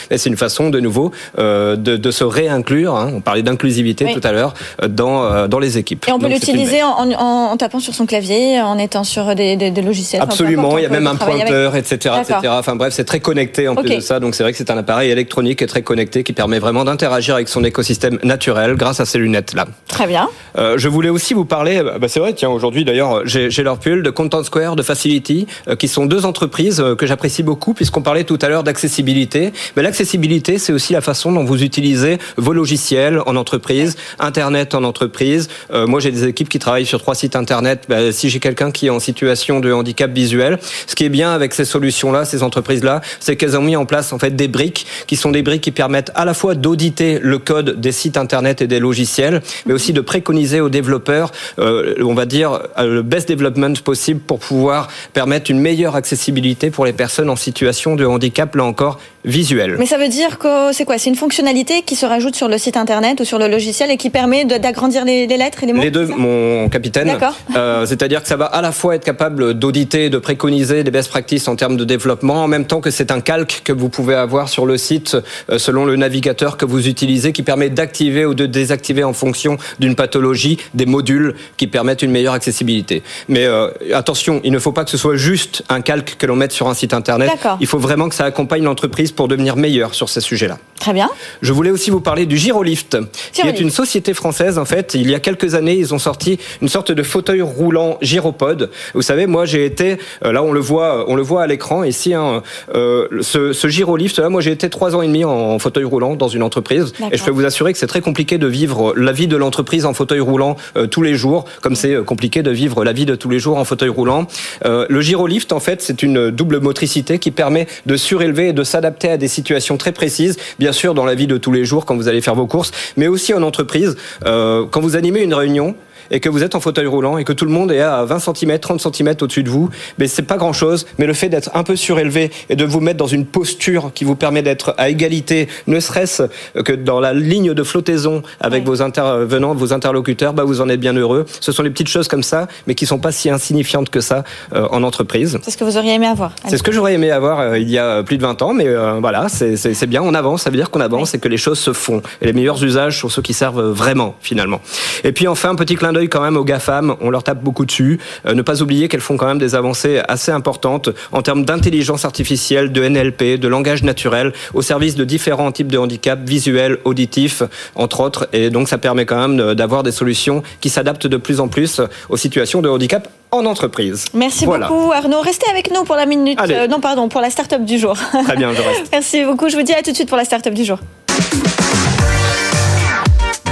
c'est 0.09 0.29
une 0.29 0.37
façon 0.37 0.69
de 0.69 0.79
nouveau 0.79 1.11
euh, 1.39 1.75
de, 1.75 1.97
de, 1.97 2.11
se 2.11 2.23
réinclure. 2.23 2.95
Hein, 2.95 3.11
on 3.15 3.21
parlait 3.21 3.41
d'inclusivité 3.41 4.05
oui. 4.05 4.13
tout 4.13 4.21
à 4.25 4.31
l'heure 4.31 4.53
dans 4.87 5.23
euh, 5.23 5.47
dans 5.47 5.59
les 5.59 5.77
équipes. 5.77 6.05
Et 6.07 6.11
on 6.11 6.19
peut 6.19 6.27
l'utiliser 6.27 6.83
en, 6.83 7.11
en, 7.11 7.51
en, 7.51 7.57
tapant 7.57 7.79
sur 7.79 7.93
son 7.93 8.05
clavier, 8.05 8.61
en 8.61 8.77
étant 8.77 9.03
sur 9.03 9.35
des, 9.35 9.55
des, 9.55 9.71
des 9.71 9.81
logiciels. 9.81 10.21
Absolument, 10.21 10.77
il 10.77 10.83
y 10.83 10.87
a 10.87 10.89
même 10.89 11.07
un 11.07 11.15
pointeur, 11.15 11.73
avec... 11.73 11.91
etc., 11.91 12.15
etc. 12.21 12.39
Enfin 12.49 12.75
bref, 12.75 12.93
c'est 12.93 13.05
très 13.05 13.19
connecté 13.19 13.67
en 13.67 13.73
okay. 13.73 13.83
plus 13.83 13.95
de 13.95 13.99
ça. 14.01 14.19
Donc 14.19 14.35
c'est 14.35 14.43
vrai 14.43 14.51
que 14.51 14.57
c'est 14.57 14.71
un 14.71 14.77
appareil 14.77 15.11
électronique 15.11 15.61
et 15.61 15.67
très 15.67 15.81
connecté 15.81 16.23
qui 16.23 16.33
permet 16.33 16.59
vraiment 16.59 16.83
d'interagir 16.83 17.35
avec 17.35 17.49
son 17.49 17.63
écosystème 17.63 18.19
naturel 18.23 18.75
grâce 18.75 18.99
à 18.99 19.05
ces 19.05 19.17
lunettes 19.17 19.53
là. 19.53 19.65
Très 19.87 20.07
bien. 20.07 20.29
Euh, 20.57 20.77
je 20.77 20.87
voulais 20.87 21.09
aussi 21.09 21.33
vous 21.33 21.45
parler. 21.45 21.81
Bah, 21.81 22.07
c'est 22.07 22.19
vrai, 22.19 22.33
tiens, 22.33 22.49
aujourd'hui 22.49 22.85
d'ailleurs, 22.85 23.21
j'ai 23.25 23.63
leur 23.63 23.77
pull 23.77 24.03
de 24.03 24.09
Content 24.09 24.43
Square, 24.43 24.75
de 24.75 24.83
Facility, 24.83 25.47
euh, 25.67 25.75
qui 25.75 25.87
sont 25.87 26.05
deux 26.05 26.25
entreprises 26.25 26.79
euh, 26.79 26.95
que 26.95 27.05
j'apprécie 27.05 27.43
beaucoup 27.43 27.73
puisqu'on 27.73 28.01
parlait 28.01 28.23
tout 28.23 28.39
à 28.41 28.49
l'heure 28.49 28.63
d'accessibilité. 28.63 29.53
Mais 29.75 29.83
l'accessibilité, 29.83 30.57
c'est 30.57 30.73
aussi 30.73 30.93
la 30.93 31.01
façon 31.01 31.31
dont 31.31 31.43
vous 31.43 31.63
utilisez 31.63 32.17
vos 32.37 32.53
logiciels 32.53 33.21
en 33.25 33.35
entreprise, 33.35 33.95
Internet 34.19 34.75
en 34.75 34.83
entreprise. 34.83 35.47
Euh, 35.73 35.87
moi, 35.87 35.99
j'ai 35.99 36.11
des 36.11 36.27
équipes 36.27 36.49
qui 36.49 36.59
travaillent 36.59 36.85
sur 36.85 36.99
trois 36.99 37.15
sites 37.15 37.35
Internet. 37.35 37.85
Bah, 37.87 38.11
si 38.11 38.29
j'ai 38.29 38.39
quelqu'un 38.39 38.71
qui 38.71 38.87
est 38.87 38.89
en 38.89 38.99
situation 38.99 39.59
de 39.59 39.71
handicap 39.71 40.11
visuel, 40.11 40.59
ce 40.87 40.95
qui 40.95 41.05
est 41.05 41.09
bien 41.09 41.31
avec 41.31 41.53
ces 41.53 41.65
solutions-là, 41.65 42.25
ces 42.25 42.43
entreprises-là, 42.43 43.01
c'est 43.19 43.35
qu'elles 43.35 43.57
ont 43.57 43.61
mis 43.61 43.75
en 43.75 43.85
place 43.85 44.13
en 44.13 44.19
fait 44.19 44.35
des 44.35 44.47
briques 44.47 44.85
qui 45.07 45.15
sont 45.15 45.31
des 45.31 45.41
briques 45.41 45.63
qui 45.63 45.71
permettent 45.71 46.11
à 46.15 46.25
la 46.25 46.33
fois 46.33 46.55
d'auditer 46.55 47.19
le 47.21 47.37
code 47.37 47.79
des 47.79 47.91
sites 47.91 48.17
Internet 48.17 48.61
et 48.61 48.67
des 48.67 48.79
logiciels, 48.79 49.41
mais 49.65 49.73
aussi 49.73 49.93
de 49.93 50.01
préconiser 50.01 50.61
aux 50.61 50.69
développeurs, 50.69 51.31
euh, 51.59 51.95
on 52.01 52.13
va 52.13 52.25
dire, 52.25 52.59
le 52.77 53.01
best 53.01 53.29
development 53.29 53.73
possible 53.83 54.19
pour 54.19 54.39
pouvoir 54.39 54.87
permettre 55.13 55.51
une 55.51 55.59
meilleure 55.59 55.95
accessibilité 55.95 56.71
pour 56.71 56.85
les 56.85 56.93
personnes 56.93 57.29
en 57.29 57.35
situation 57.35 57.95
de 57.95 58.05
handicap, 58.05 58.55
là 58.55 58.63
encore, 58.63 58.99
visuel. 59.25 59.60
Mais 59.77 59.85
ça 59.85 59.97
veut 59.97 60.07
dire 60.07 60.37
que 60.37 60.71
c'est 60.73 60.85
quoi? 60.85 60.97
C'est 60.97 61.09
une 61.09 61.15
fonctionnalité 61.15 61.81
qui 61.83 61.95
se 61.95 62.05
rajoute 62.05 62.35
sur 62.35 62.47
le 62.47 62.57
site 62.57 62.77
internet 62.77 63.19
ou 63.21 63.25
sur 63.25 63.39
le 63.39 63.47
logiciel 63.47 63.91
et 63.91 63.97
qui 63.97 64.09
permet 64.09 64.45
d'agrandir 64.45 65.05
les, 65.05 65.27
les, 65.27 65.37
lettres 65.37 65.63
et 65.63 65.65
les 65.65 65.73
mots? 65.73 65.81
Les 65.81 65.91
deux, 65.91 66.05
mon 66.05 66.69
capitaine. 66.69 67.07
D'accord. 67.07 67.35
Euh, 67.55 67.85
C'est-à-dire 67.85 68.21
que 68.21 68.27
ça 68.27 68.37
va 68.37 68.45
à 68.45 68.61
la 68.61 68.71
fois 68.71 68.95
être 68.95 69.03
capable 69.03 69.53
d'auditer, 69.53 70.09
de 70.09 70.17
préconiser 70.17 70.83
des 70.83 70.91
best 70.91 71.09
practices 71.09 71.47
en 71.47 71.55
termes 71.55 71.77
de 71.77 71.83
développement, 71.83 72.43
en 72.43 72.47
même 72.47 72.65
temps 72.65 72.81
que 72.81 72.91
c'est 72.91 73.11
un 73.11 73.21
calque 73.21 73.61
que 73.63 73.73
vous 73.73 73.89
pouvez 73.89 74.15
avoir 74.15 74.49
sur 74.49 74.65
le 74.65 74.77
site 74.77 75.17
euh, 75.49 75.57
selon 75.57 75.85
le 75.85 75.95
navigateur 75.95 76.57
que 76.57 76.65
vous 76.65 76.87
utilisez, 76.87 77.33
qui 77.33 77.43
permet 77.43 77.69
d'activer 77.69 78.25
ou 78.25 78.33
de 78.33 78.45
désactiver 78.45 79.03
en 79.03 79.13
fonction 79.13 79.57
d'une 79.79 79.95
pathologie 79.95 80.57
des 80.73 80.85
modules 80.85 81.35
qui 81.57 81.67
permettent 81.67 82.01
une 82.01 82.11
meilleure 82.11 82.33
accessibilité. 82.33 83.03
Mais 83.27 83.45
euh, 83.45 83.69
attention, 83.93 84.41
il 84.43 84.51
ne 84.51 84.59
faut 84.59 84.71
pas 84.71 84.83
que 84.83 84.91
ce 84.91 84.97
soit 84.97 85.15
juste 85.15 85.63
un 85.69 85.81
calque 85.81 86.15
que 86.17 86.25
l'on 86.25 86.35
mette 86.35 86.51
sur 86.51 86.67
un 86.67 86.73
site 86.73 86.93
internet. 86.93 87.31
Il 87.59 87.67
faut 87.67 87.79
vraiment 87.79 88.09
que 88.09 88.15
ça 88.15 88.25
accompagne 88.25 88.63
l'entreprise 88.63 89.11
pour 89.11 89.27
devenir 89.27 89.50
meilleur 89.55 89.93
sur 89.93 90.09
ces 90.09 90.21
sujets-là. 90.21 90.57
Très 90.79 90.93
bien. 90.93 91.09
Je 91.43 91.53
voulais 91.53 91.69
aussi 91.69 91.91
vous 91.91 92.01
parler 92.01 92.25
du 92.25 92.37
Girolift, 92.37 92.97
qui 93.33 93.41
est 93.41 93.59
une 93.59 93.69
société 93.69 94.15
française. 94.15 94.57
En 94.57 94.65
fait, 94.65 94.95
il 94.95 95.11
y 95.11 95.13
a 95.13 95.19
quelques 95.19 95.53
années, 95.53 95.75
ils 95.75 95.93
ont 95.93 95.99
sorti 95.99 96.39
une 96.59 96.69
sorte 96.69 96.91
de 96.91 97.03
fauteuil 97.03 97.43
roulant 97.43 97.99
gyropode. 98.01 98.71
Vous 98.95 99.03
savez, 99.03 99.27
moi, 99.27 99.45
j'ai 99.45 99.63
été 99.63 99.97
là, 100.23 100.41
on 100.41 100.51
le 100.51 100.59
voit, 100.59 101.05
on 101.07 101.15
le 101.15 101.21
voit 101.21 101.43
à 101.43 101.47
l'écran 101.47 101.83
ici. 101.83 102.15
Hein, 102.15 102.41
euh, 102.73 103.07
ce, 103.21 103.53
ce 103.53 103.67
Girolift, 103.67 104.17
là, 104.17 104.29
moi, 104.29 104.41
j'ai 104.41 104.51
été 104.51 104.71
trois 104.71 104.95
ans 104.95 105.03
et 105.03 105.07
demi 105.07 105.23
en 105.23 105.59
fauteuil 105.59 105.83
roulant 105.83 106.15
dans 106.15 106.27
une 106.27 106.41
entreprise, 106.41 106.93
et 107.11 107.17
je 107.17 107.23
peux 107.23 107.31
vous 107.31 107.45
assurer 107.45 107.73
que 107.73 107.79
c'est 107.79 107.87
très 107.87 108.01
compliqué 108.01 108.39
de 108.39 108.47
vivre 108.47 108.95
la 108.95 109.11
vie 109.11 109.27
de 109.27 109.37
l'entreprise 109.37 109.85
en 109.85 109.93
fauteuil 109.93 110.19
roulant 110.19 110.57
euh, 110.77 110.87
tous 110.87 111.03
les 111.03 111.13
jours, 111.13 111.45
comme 111.61 111.75
c'est 111.75 112.03
compliqué 112.03 112.41
de 112.41 112.51
vivre 112.51 112.83
la 112.83 112.93
vie 112.93 113.05
de 113.05 113.15
tous 113.15 113.29
les 113.29 113.39
jours 113.39 113.57
en 113.57 113.65
fauteuil 113.65 113.89
roulant. 113.89 114.25
Euh, 114.65 114.87
le 114.89 115.01
Girolift, 115.01 115.53
en 115.53 115.59
fait, 115.59 115.81
c'est 115.81 116.01
une 116.01 116.31
double 116.31 116.59
motricité 116.59 117.19
qui 117.19 117.29
permet 117.29 117.67
de 117.85 117.95
surélever 117.95 118.47
et 118.47 118.53
de 118.53 118.63
s'adapter 118.63 119.09
à 119.09 119.17
des 119.17 119.27
situations 119.31 119.77
très 119.77 119.91
précises, 119.91 120.37
bien 120.59 120.71
sûr 120.71 120.93
dans 120.93 121.05
la 121.05 121.15
vie 121.15 121.27
de 121.27 121.37
tous 121.37 121.51
les 121.51 121.65
jours 121.65 121.85
quand 121.85 121.95
vous 121.95 122.07
allez 122.07 122.21
faire 122.21 122.35
vos 122.35 122.47
courses, 122.47 122.71
mais 122.97 123.07
aussi 123.07 123.33
en 123.33 123.41
entreprise. 123.43 123.95
Euh, 124.25 124.65
quand 124.69 124.81
vous 124.81 124.95
animez 124.95 125.21
une 125.21 125.33
réunion, 125.33 125.75
et 126.11 126.19
que 126.19 126.29
vous 126.29 126.43
êtes 126.43 126.55
en 126.55 126.59
fauteuil 126.59 126.85
roulant 126.85 127.17
et 127.17 127.23
que 127.23 127.33
tout 127.33 127.45
le 127.45 127.51
monde 127.51 127.71
est 127.71 127.81
à 127.81 128.03
20 128.03 128.19
cm, 128.19 128.59
30 128.59 128.81
cm 128.81 129.15
au-dessus 129.21 129.43
de 129.43 129.49
vous, 129.49 129.69
mais 129.97 130.07
c'est 130.07 130.21
pas 130.21 130.37
grand 130.37 130.53
chose. 130.53 130.85
Mais 130.99 131.07
le 131.07 131.13
fait 131.13 131.29
d'être 131.29 131.49
un 131.53 131.63
peu 131.63 131.75
surélevé 131.75 132.31
et 132.49 132.55
de 132.55 132.65
vous 132.65 132.79
mettre 132.79 132.97
dans 132.97 133.07
une 133.07 133.25
posture 133.25 133.91
qui 133.93 134.03
vous 134.03 134.15
permet 134.15 134.41
d'être 134.41 134.75
à 134.77 134.89
égalité, 134.89 135.47
ne 135.67 135.79
serait-ce 135.79 136.23
que 136.63 136.73
dans 136.73 136.99
la 136.99 137.13
ligne 137.13 137.53
de 137.53 137.63
flottaison 137.63 138.21
avec 138.39 138.65
vos 138.65 138.81
intervenants, 138.81 139.55
vos 139.55 139.73
interlocuteurs, 139.73 140.33
bah 140.33 140.43
vous 140.43 140.61
en 140.61 140.69
êtes 140.69 140.79
bien 140.79 140.93
heureux. 140.93 141.25
Ce 141.39 141.51
sont 141.51 141.63
les 141.63 141.69
petites 141.69 141.87
choses 141.87 142.07
comme 142.07 142.23
ça, 142.23 142.47
mais 142.67 142.75
qui 142.75 142.85
sont 142.85 142.99
pas 142.99 143.11
si 143.11 143.29
insignifiantes 143.29 143.89
que 143.89 144.01
ça 144.01 144.23
euh, 144.53 144.67
en 144.71 144.83
entreprise. 144.83 145.39
C'est 145.41 145.51
ce 145.51 145.57
que 145.57 145.63
vous 145.63 145.77
auriez 145.77 145.93
aimé 145.93 146.07
avoir. 146.07 146.33
C'est 146.47 146.57
ce 146.57 146.63
que 146.63 146.71
j'aurais 146.71 146.93
aimé 146.93 147.11
avoir 147.11 147.39
euh, 147.39 147.59
il 147.59 147.69
y 147.69 147.77
a 147.77 148.03
plus 148.03 148.17
de 148.17 148.23
20 148.23 148.41
ans, 148.41 148.53
mais 148.53 148.67
euh, 148.67 148.99
voilà, 148.99 149.27
c'est 149.29 149.87
bien, 149.87 150.01
on 150.01 150.13
avance, 150.13 150.43
ça 150.43 150.49
veut 150.49 150.57
dire 150.57 150.69
qu'on 150.69 150.81
avance 150.81 151.13
et 151.13 151.19
que 151.19 151.27
les 151.27 151.37
choses 151.37 151.59
se 151.59 151.73
font. 151.73 152.01
Et 152.21 152.25
les 152.25 152.33
meilleurs 152.33 152.63
usages 152.63 152.99
sont 152.99 153.09
ceux 153.09 153.21
qui 153.21 153.33
servent 153.33 153.69
vraiment, 153.69 154.15
finalement. 154.21 154.61
Et 155.03 155.11
puis 155.11 155.27
enfin, 155.27 155.49
un 155.49 155.55
petit 155.55 155.75
clin 155.75 155.93
d'œil 155.93 156.00
quand 156.07 156.21
même 156.21 156.37
aux 156.37 156.43
GAFAM, 156.43 156.95
on 157.01 157.09
leur 157.09 157.23
tape 157.23 157.43
beaucoup 157.43 157.65
dessus. 157.65 157.99
Euh, 158.25 158.33
ne 158.33 158.41
pas 158.41 158.61
oublier 158.61 158.87
qu'elles 158.87 159.01
font 159.01 159.17
quand 159.17 159.27
même 159.27 159.39
des 159.39 159.55
avancées 159.55 160.01
assez 160.07 160.31
importantes 160.31 160.89
en 161.11 161.21
termes 161.21 161.45
d'intelligence 161.45 162.05
artificielle, 162.05 162.71
de 162.71 162.87
NLP, 162.87 163.39
de 163.39 163.47
langage 163.47 163.83
naturel, 163.83 164.33
au 164.53 164.61
service 164.61 164.95
de 164.95 165.03
différents 165.03 165.51
types 165.51 165.71
de 165.71 165.77
handicaps 165.77 166.21
visuels, 166.23 166.77
auditifs, 166.85 167.43
entre 167.75 168.01
autres. 168.01 168.27
Et 168.33 168.49
donc 168.49 168.67
ça 168.67 168.77
permet 168.77 169.05
quand 169.05 169.27
même 169.27 169.53
d'avoir 169.53 169.83
des 169.83 169.91
solutions 169.91 170.43
qui 170.59 170.69
s'adaptent 170.69 171.07
de 171.07 171.17
plus 171.17 171.39
en 171.39 171.47
plus 171.47 171.81
aux 172.09 172.17
situations 172.17 172.61
de 172.61 172.69
handicap 172.69 173.07
en 173.31 173.45
entreprise. 173.45 174.05
Merci 174.13 174.45
voilà. 174.45 174.67
beaucoup 174.67 174.91
Arnaud. 174.91 175.21
Restez 175.21 175.49
avec 175.49 175.71
nous 175.71 175.83
pour 175.83 175.95
la 175.95 176.05
minute. 176.05 176.39
Euh, 176.49 176.67
non, 176.67 176.79
pardon, 176.79 177.07
pour 177.07 177.21
la 177.21 177.29
start-up 177.29 177.63
du 177.63 177.77
jour. 177.77 177.95
Très 178.25 178.35
bien, 178.35 178.53
je 178.53 178.61
reste. 178.61 178.89
Merci 178.91 179.23
beaucoup. 179.23 179.49
Je 179.49 179.55
vous 179.55 179.63
dis 179.63 179.73
à 179.73 179.81
tout 179.81 179.91
de 179.91 179.95
suite 179.95 180.09
pour 180.09 180.17
la 180.17 180.25
start-up 180.25 180.53
du 180.53 180.65
jour. 180.65 180.77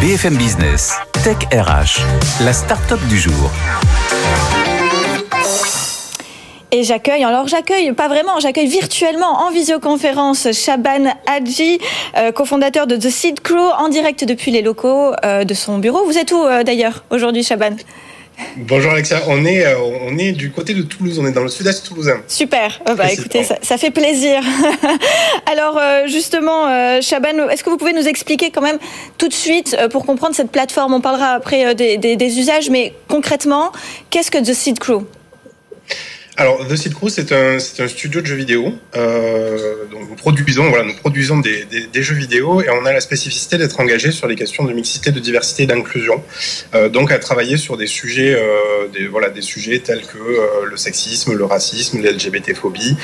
BFM 0.01 0.35
Business, 0.37 0.93
Tech 1.23 1.37
RH, 1.51 1.99
la 2.45 2.53
start-up 2.53 2.99
du 3.09 3.17
jour. 3.17 3.51
Et 6.71 6.83
j'accueille, 6.83 7.25
alors 7.25 7.45
j'accueille, 7.47 7.91
pas 7.91 8.07
vraiment, 8.07 8.39
j'accueille 8.39 8.67
virtuellement 8.67 9.41
en 9.41 9.51
visioconférence 9.51 10.53
Shaban 10.53 11.13
Hadji, 11.27 11.79
euh, 12.15 12.31
cofondateur 12.31 12.87
de 12.87 12.95
The 12.95 13.09
Seed 13.09 13.41
Crew, 13.41 13.57
en 13.77 13.89
direct 13.89 14.23
depuis 14.23 14.51
les 14.51 14.61
locaux 14.61 15.11
euh, 15.25 15.43
de 15.43 15.53
son 15.53 15.79
bureau. 15.79 16.05
Vous 16.05 16.17
êtes 16.17 16.31
où 16.31 16.41
euh, 16.41 16.63
d'ailleurs 16.63 17.03
aujourd'hui, 17.09 17.43
Shaban? 17.43 17.75
Bonjour 18.57 18.91
Alexia, 18.91 19.21
on 19.27 19.45
est, 19.45 19.65
euh, 19.65 19.77
on 19.79 20.17
est 20.17 20.31
du 20.31 20.51
côté 20.51 20.73
de 20.73 20.81
Toulouse, 20.81 21.19
on 21.19 21.27
est 21.27 21.31
dans 21.31 21.43
le 21.43 21.49
sud-est 21.49 21.85
toulousain. 21.85 22.21
Super, 22.27 22.81
euh, 22.87 22.95
bah, 22.95 23.11
écoutez, 23.11 23.43
ça, 23.43 23.57
ça, 23.61 23.77
fait 23.77 23.91
plaisir. 23.91 24.41
Alors 25.51 25.77
euh, 25.77 26.07
justement, 26.07 26.65
Chaban, 27.01 27.49
est-ce 27.49 27.63
que 27.63 27.69
vous 27.69 27.77
pouvez 27.77 27.93
nous 27.93 28.07
expliquer 28.07 28.51
quand 28.51 28.61
même 28.61 28.79
tout 29.17 29.27
de 29.27 29.33
suite, 29.33 29.77
pour 29.91 30.05
comprendre 30.05 30.35
cette 30.35 30.51
plateforme, 30.51 30.93
on 30.93 31.01
parlera 31.01 31.31
après 31.31 31.75
des, 31.75 31.97
des, 31.97 32.15
des 32.15 32.39
usages, 32.39 32.69
mais 32.69 32.93
concrètement, 33.07 33.71
qu'est-ce 34.09 34.31
que 34.31 34.37
The 34.37 34.53
Seed 34.53 34.79
Crew? 34.79 35.03
Alors, 36.39 36.65
The 36.65 36.77
Seed 36.77 36.93
Crew, 36.93 37.09
c'est 37.09 37.33
un, 37.33 37.57
un, 37.57 37.87
studio 37.89 38.21
de 38.21 38.25
jeux 38.25 38.37
vidéo. 38.37 38.71
Euh, 38.95 39.83
donc, 39.91 40.07
nous 40.09 40.15
produisons, 40.15 40.69
voilà, 40.69 40.85
nous 40.85 40.95
produisons 40.95 41.37
des, 41.39 41.65
des, 41.65 42.01
jeux 42.01 42.15
vidéo 42.15 42.61
et 42.61 42.69
on 42.69 42.85
a 42.85 42.93
la 42.93 43.01
spécificité 43.01 43.57
d'être 43.57 43.77
engagé 43.81 44.11
sur 44.11 44.25
les 44.25 44.37
questions 44.37 44.63
de 44.63 44.71
mixité, 44.71 45.11
de 45.11 45.19
diversité 45.19 45.63
et 45.63 45.65
d'inclusion. 45.65 46.23
Euh, 46.75 46.87
donc, 46.87 47.11
à 47.11 47.19
travailler 47.19 47.57
sur 47.57 47.75
des 47.75 47.87
sujets, 47.87 48.35
euh, 48.35 48.87
des, 48.93 49.05
voilà, 49.07 49.29
des 49.29 49.41
sujets 49.41 49.79
tels 49.79 50.03
que 50.03 50.17
le 50.63 50.77
sexisme, 50.77 51.33
le 51.33 51.43
racisme, 51.43 52.01
l'LGBT-phobie, 52.01 52.95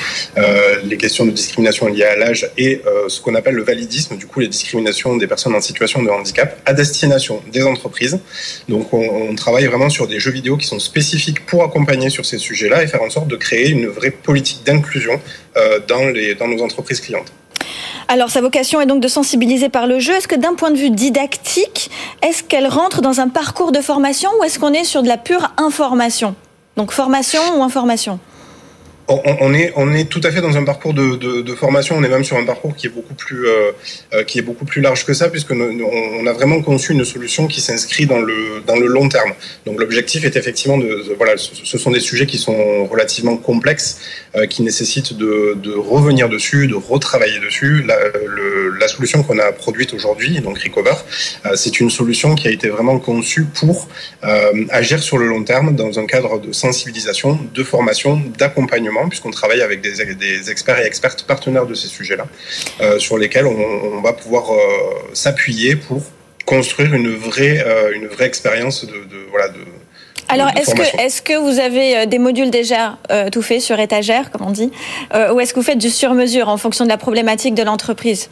les 0.84 0.96
questions 0.96 1.26
de 1.26 1.30
discrimination 1.30 1.88
liées 1.88 2.04
à 2.04 2.16
l'âge 2.16 2.48
et 2.56 2.80
ce 3.08 3.20
qu'on 3.20 3.34
appelle 3.34 3.54
le 3.54 3.64
validisme, 3.64 4.16
du 4.16 4.26
coup, 4.26 4.40
les 4.40 4.48
discriminations 4.48 5.14
des 5.18 5.26
personnes 5.26 5.54
en 5.54 5.60
situation 5.60 6.02
de 6.02 6.08
handicap 6.08 6.58
à 6.64 6.72
destination 6.72 7.42
des 7.52 7.64
entreprises. 7.64 8.18
Donc, 8.70 8.94
on, 8.94 9.28
on 9.28 9.34
travaille 9.34 9.66
vraiment 9.66 9.90
sur 9.90 10.06
des 10.06 10.20
jeux 10.20 10.30
vidéo 10.30 10.56
qui 10.56 10.66
sont 10.66 10.78
spécifiques 10.78 11.44
pour 11.44 11.62
accompagner 11.64 12.08
sur 12.08 12.24
ces 12.24 12.38
sujets-là 12.38 12.82
et 12.82 12.86
faire 12.86 13.02
en 13.02 13.10
sorte 13.10 13.25
de 13.26 13.36
créer 13.36 13.68
une 13.68 13.86
vraie 13.86 14.10
politique 14.10 14.64
d'inclusion 14.64 15.20
euh, 15.56 15.80
dans, 15.86 16.12
dans 16.38 16.48
nos 16.48 16.62
entreprises 16.62 17.00
clientes. 17.00 17.32
Alors, 18.08 18.30
sa 18.30 18.40
vocation 18.40 18.80
est 18.80 18.86
donc 18.86 19.02
de 19.02 19.08
sensibiliser 19.08 19.68
par 19.68 19.86
le 19.86 19.98
jeu. 19.98 20.14
Est-ce 20.14 20.28
que 20.28 20.36
d'un 20.36 20.54
point 20.54 20.70
de 20.70 20.76
vue 20.76 20.90
didactique, 20.90 21.90
est-ce 22.22 22.44
qu'elle 22.44 22.68
rentre 22.68 23.00
dans 23.00 23.20
un 23.20 23.28
parcours 23.28 23.72
de 23.72 23.80
formation 23.80 24.30
ou 24.38 24.44
est-ce 24.44 24.58
qu'on 24.58 24.72
est 24.72 24.84
sur 24.84 25.02
de 25.02 25.08
la 25.08 25.16
pure 25.16 25.52
information? 25.56 26.36
Donc, 26.76 26.92
formation 26.92 27.40
ou 27.58 27.62
information? 27.62 28.20
On, 29.08 29.54
est, 29.54 29.72
on 29.76 29.94
est 29.94 30.08
tout 30.08 30.20
à 30.24 30.30
fait 30.30 30.40
dans 30.40 30.56
un 30.56 30.64
parcours 30.64 30.92
de, 30.94 31.54
formation. 31.54 31.96
On 31.96 32.02
est 32.02 32.08
même 32.08 32.24
sur 32.24 32.36
un 32.36 32.44
parcours 32.44 32.74
qui 32.74 32.86
est 32.86 32.90
beaucoup 32.90 33.14
plus, 33.14 33.46
euh, 33.46 33.72
euh 34.14 34.24
large 34.76 35.06
que 35.06 35.14
ça, 35.14 35.28
puisque 35.28 35.52
on 35.52 36.26
a 36.26 36.32
vraiment 36.32 36.60
conçu 36.60 36.92
une 36.92 37.04
solution 37.04 37.46
qui 37.46 37.60
s'inscrit 37.60 38.06
dans 38.06 38.20
le, 38.20 38.62
dans 38.66 38.76
le 38.76 38.86
long 38.86 39.08
terme. 39.08 39.32
Donc 39.64 39.80
l'objectif 39.80 40.24
est 40.24 40.36
effectivement 40.36 40.76
de, 40.76 41.14
voilà, 41.16 41.36
ce 41.36 41.78
sont 41.78 41.90
des 41.90 42.00
sujets 42.00 42.26
qui 42.26 42.38
sont 42.38 42.86
relativement 42.86 43.36
complexes, 43.36 44.00
qui 44.50 44.62
nécessitent 44.62 45.16
de, 45.16 45.74
revenir 45.76 46.28
dessus, 46.28 46.66
de 46.66 46.74
retravailler 46.74 47.38
dessus. 47.40 47.82
La, 47.82 47.96
le, 48.26 48.76
la 48.78 48.88
solution 48.88 49.22
qu'on 49.22 49.38
a 49.38 49.52
produite 49.52 49.94
aujourd'hui, 49.94 50.40
donc 50.40 50.58
Recover, 50.58 50.94
euh, 51.46 51.56
c'est 51.56 51.80
une 51.80 51.90
solution 51.90 52.34
qui 52.34 52.48
a 52.48 52.50
été 52.50 52.68
vraiment 52.68 52.98
conçue 52.98 53.44
pour 53.44 53.88
euh, 54.24 54.64
agir 54.70 55.02
sur 55.02 55.18
le 55.18 55.26
long 55.26 55.42
terme 55.44 55.74
dans 55.74 55.98
un 55.98 56.06
cadre 56.06 56.40
de 56.40 56.52
sensibilisation, 56.52 57.38
de 57.54 57.62
formation, 57.62 58.20
d'accompagnement 58.38 59.08
puisqu'on 59.08 59.30
travaille 59.30 59.62
avec 59.62 59.80
des, 59.80 60.50
experts 60.50 60.80
et 60.80 60.86
expertes 60.86 61.24
partenaires 61.24 61.66
de 61.66 61.74
ces 61.74 61.88
sujets-là, 61.88 62.26
euh, 62.80 62.98
sur 62.98 63.18
lesquels 63.18 63.46
on, 63.46 64.00
va 64.00 64.12
pouvoir 64.12 64.52
euh, 64.52 64.56
s'appuyer 65.14 65.76
pour 65.76 66.02
construire 66.44 66.94
une 66.94 67.14
vraie, 67.14 67.62
euh, 67.66 67.92
une 67.94 68.06
vraie 68.06 68.26
expérience 68.26 68.84
de, 68.84 68.94
voilà, 69.30 69.48
de, 69.48 69.60
alors, 70.28 70.48
est-ce 70.56 70.74
que, 70.74 71.00
est 71.00 71.24
que 71.24 71.38
vous 71.38 71.60
avez 71.60 71.96
euh, 71.96 72.06
des 72.06 72.18
modules 72.18 72.50
déjà 72.50 72.98
euh, 73.10 73.30
tout 73.30 73.42
faits 73.42 73.60
sur 73.60 73.78
étagère, 73.78 74.30
comme 74.30 74.46
on 74.46 74.50
dit, 74.50 74.72
euh, 75.14 75.32
ou 75.32 75.40
est-ce 75.40 75.52
que 75.54 75.60
vous 75.60 75.66
faites 75.66 75.78
du 75.78 75.90
sur-mesure 75.90 76.48
en 76.48 76.56
fonction 76.56 76.84
de 76.84 76.90
la 76.90 76.98
problématique 76.98 77.54
de 77.54 77.62
l'entreprise? 77.62 78.28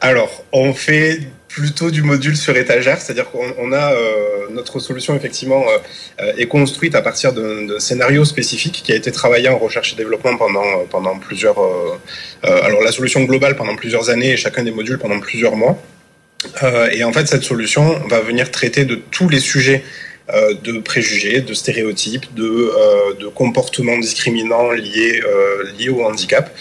Alors, 0.00 0.44
on 0.52 0.72
fait 0.74 1.20
plutôt 1.48 1.90
du 1.90 2.02
module 2.02 2.36
sur 2.36 2.56
étagère, 2.56 3.00
c'est-à-dire 3.00 3.30
qu'on 3.30 3.72
a 3.72 3.92
euh, 3.92 4.46
notre 4.50 4.78
solution 4.78 5.16
effectivement 5.16 5.64
euh, 6.20 6.32
est 6.36 6.46
construite 6.46 6.94
à 6.94 7.02
partir 7.02 7.32
d'un 7.32 7.80
scénario 7.80 8.24
spécifique 8.24 8.82
qui 8.84 8.92
a 8.92 8.94
été 8.94 9.10
travaillé 9.10 9.48
en 9.48 9.58
recherche 9.58 9.92
et 9.94 9.96
développement 9.96 10.36
pendant 10.36 10.84
pendant 10.90 11.18
plusieurs 11.18 11.58
euh, 11.58 12.62
alors 12.62 12.82
la 12.82 12.92
solution 12.92 13.22
globale 13.24 13.56
pendant 13.56 13.76
plusieurs 13.76 14.10
années 14.10 14.32
et 14.32 14.36
chacun 14.36 14.62
des 14.62 14.70
modules 14.70 14.98
pendant 14.98 15.20
plusieurs 15.20 15.56
mois. 15.56 15.76
et 16.92 17.02
en 17.02 17.12
fait 17.12 17.26
cette 17.26 17.42
solution 17.42 17.98
va 18.08 18.20
venir 18.20 18.50
traiter 18.50 18.84
de 18.84 18.96
tous 19.10 19.28
les 19.28 19.40
sujets 19.40 19.82
de 20.62 20.78
préjugés, 20.80 21.40
de 21.40 21.54
stéréotypes, 21.54 22.34
de, 22.34 22.72
de 23.18 23.26
comportements 23.28 23.98
discriminants 23.98 24.70
liés, 24.72 25.22
liés 25.78 25.88
au 25.88 26.04
handicap, 26.04 26.54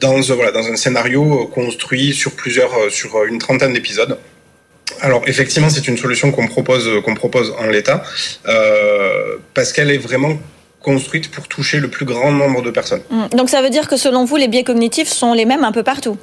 dans, 0.00 0.20
voilà, 0.20 0.52
dans 0.52 0.66
un 0.66 0.76
scénario 0.76 1.46
construit 1.46 2.12
sur 2.14 2.32
plusieurs, 2.32 2.72
sur 2.90 3.24
une 3.24 3.38
trentaine 3.38 3.72
d'épisodes. 3.72 4.18
Alors 5.00 5.22
effectivement, 5.26 5.70
c'est 5.70 5.88
une 5.88 5.96
solution 5.96 6.30
qu'on 6.32 6.46
propose, 6.46 6.88
qu'on 7.04 7.14
propose 7.14 7.54
en 7.58 7.66
l'état, 7.66 8.02
euh, 8.46 9.36
parce 9.54 9.72
qu'elle 9.72 9.90
est 9.90 9.98
vraiment 9.98 10.38
construite 10.82 11.30
pour 11.30 11.46
toucher 11.48 11.78
le 11.78 11.88
plus 11.88 12.04
grand 12.04 12.32
nombre 12.32 12.62
de 12.62 12.70
personnes. 12.70 13.02
Donc 13.32 13.50
ça 13.50 13.62
veut 13.62 13.70
dire 13.70 13.88
que 13.88 13.96
selon 13.96 14.24
vous, 14.24 14.36
les 14.36 14.48
biais 14.48 14.64
cognitifs 14.64 15.08
sont 15.08 15.32
les 15.34 15.44
mêmes 15.44 15.64
un 15.64 15.72
peu 15.72 15.82
partout? 15.82 16.16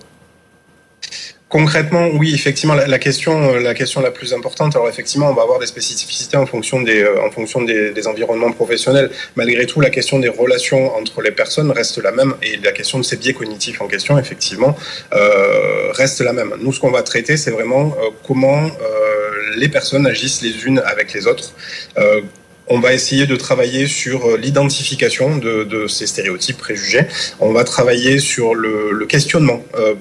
Concrètement, 1.50 2.10
oui, 2.14 2.34
effectivement, 2.34 2.76
la, 2.76 3.00
question, 3.00 3.56
la 3.56 3.74
question 3.74 4.02
la 4.02 4.12
plus 4.12 4.34
importante. 4.34 4.76
Alors 4.76 4.90
effectivement, 4.90 5.30
on 5.30 5.34
va 5.34 5.44
avoir 5.44 5.60
des 5.60 5.66
spécificités 5.66 6.36
en 6.36 6.46
fonction 6.46 6.82
des, 6.82 7.02
euh, 7.02 7.26
en 7.26 7.32
fonction 7.32 7.62
des, 7.62 8.06
environnements 8.06 8.52
professionnels. 8.52 9.10
Malgré 9.38 9.66
tout, 9.66 9.80
la 9.80 9.90
question 9.90 10.20
des 10.20 10.28
relations 10.28 10.94
entre 10.98 11.22
les 11.22 11.32
personnes 11.32 11.72
reste 11.72 12.00
la 12.00 12.12
même, 12.12 12.34
et 12.44 12.58
la 12.58 12.74
question 12.74 13.00
de 13.00 13.04
ces 13.04 13.16
biais 13.16 13.34
cognitifs 13.34 13.82
en 13.82 13.88
question, 13.88 14.20
effectivement, 14.20 14.76
euh, 15.14 15.92
reste 15.94 16.20
la 16.20 16.34
même. 16.34 16.54
Nous, 16.60 16.74
ce 16.74 16.82
qu'on 16.82 16.92
va 16.92 17.02
traiter, 17.02 17.38
c'est 17.38 17.52
vraiment 17.52 17.96
euh, 17.98 18.10
comment 18.28 18.66
euh, 18.66 19.28
les 19.56 19.70
personnes 19.70 20.06
agissent 20.06 20.42
les 20.42 20.66
unes 20.66 20.82
avec 20.86 21.14
les 21.14 21.28
autres. 21.28 21.54
Euh, 21.98 22.22
on 22.70 22.80
va 22.80 22.94
essayer 22.94 23.26
de 23.26 23.36
travailler 23.36 23.88
sur 23.88 24.38
l'identification 24.38 25.38
de, 25.38 25.88
ces 25.88 26.06
stéréotypes 26.06 26.58
préjugés. 26.58 27.06
On 27.40 27.54
va 27.54 27.64
travailler 27.64 28.20
sur 28.20 28.56
le, 28.56 29.06
questionnement. 29.06 29.64
Euh, 29.76 29.96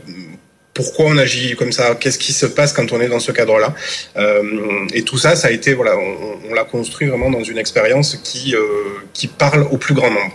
pourquoi 0.76 1.06
on 1.06 1.16
agit 1.16 1.56
comme 1.56 1.72
ça, 1.72 1.94
qu'est-ce 1.94 2.18
qui 2.18 2.34
se 2.34 2.44
passe 2.44 2.74
quand 2.74 2.92
on 2.92 3.00
est 3.00 3.08
dans 3.08 3.18
ce 3.18 3.32
cadre-là. 3.32 3.74
Euh, 4.18 4.42
et 4.92 5.02
tout 5.02 5.16
ça, 5.16 5.34
ça 5.34 5.48
a 5.48 5.50
été, 5.50 5.72
voilà, 5.72 5.92
on, 5.96 6.54
l'a 6.54 6.64
construit 6.64 7.08
vraiment 7.08 7.30
dans 7.30 7.42
une 7.42 7.58
expérience 7.58 8.16
qui, 8.22 8.54
euh, 8.54 8.60
qui 9.14 9.26
parle 9.26 9.66
au 9.70 9.78
plus 9.78 9.94
grand 9.94 10.10
nombre. 10.10 10.32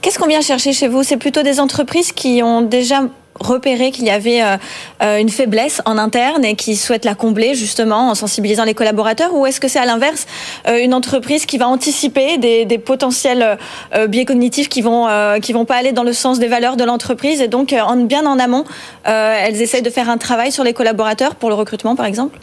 Qu'est-ce 0.00 0.18
qu'on 0.18 0.28
vient 0.28 0.40
chercher 0.40 0.72
chez 0.72 0.88
vous? 0.88 1.02
C'est 1.02 1.16
plutôt 1.16 1.42
des 1.42 1.58
entreprises 1.58 2.12
qui 2.12 2.42
ont 2.42 2.62
déjà 2.62 3.02
repéré 3.42 3.90
qu'il 3.90 4.04
y 4.04 4.10
avait 4.10 4.42
euh, 4.42 5.18
une 5.18 5.28
faiblesse 5.28 5.82
en 5.84 5.98
interne 5.98 6.44
et 6.44 6.54
qui 6.54 6.76
souhaite 6.76 7.04
la 7.04 7.14
combler 7.14 7.54
justement 7.54 8.10
en 8.10 8.14
sensibilisant 8.14 8.64
les 8.64 8.74
collaborateurs 8.74 9.34
ou 9.34 9.46
est-ce 9.46 9.60
que 9.60 9.68
c'est 9.68 9.78
à 9.78 9.84
l'inverse 9.84 10.26
euh, 10.68 10.82
une 10.82 10.94
entreprise 10.94 11.46
qui 11.46 11.58
va 11.58 11.68
anticiper 11.68 12.38
des, 12.38 12.78
potentiels 12.78 13.58
euh, 13.94 14.06
biais 14.06 14.24
cognitifs 14.24 14.68
qui 14.68 14.82
vont 14.82 15.08
euh, 15.08 15.38
vont 15.52 15.64
pas 15.66 15.76
aller 15.76 15.92
dans 15.92 16.02
le 16.02 16.14
sens 16.14 16.38
des 16.38 16.48
valeurs 16.48 16.76
de 16.76 16.84
l'entreprise 16.84 17.42
et 17.42 17.48
donc 17.48 17.74
en, 17.74 17.96
bien 17.96 18.24
en 18.24 18.38
amont 18.38 18.64
elles 19.04 19.60
essayent 19.60 19.82
de 19.82 19.90
faire 19.90 20.08
un 20.08 20.16
travail 20.16 20.50
sur 20.50 20.64
les 20.64 20.72
collaborateurs 20.72 21.34
pour 21.34 21.50
le 21.50 21.54
recrutement 21.54 21.94
par 21.94 22.06
exemple? 22.06 22.38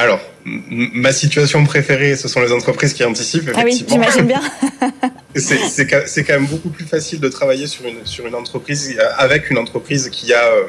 Alors, 0.00 0.20
ma 0.44 1.12
situation 1.12 1.64
préférée, 1.64 2.16
ce 2.16 2.26
sont 2.26 2.40
les 2.40 2.52
entreprises 2.52 2.94
qui 2.94 3.04
anticipent. 3.04 3.50
Ah 3.54 3.62
oui, 3.64 3.84
j'imagine 3.86 4.22
bien. 4.22 4.40
c'est 5.34 5.86
quand 6.24 6.32
même 6.32 6.46
beaucoup 6.46 6.70
plus 6.70 6.86
facile 6.86 7.20
de 7.20 7.28
travailler 7.28 7.66
sur 7.66 7.86
une, 7.86 8.06
sur 8.06 8.26
une 8.26 8.34
entreprise, 8.34 8.96
avec 9.18 9.50
une 9.50 9.58
entreprise 9.58 10.08
qui 10.08 10.32
a, 10.32 10.44
euh, 10.46 10.64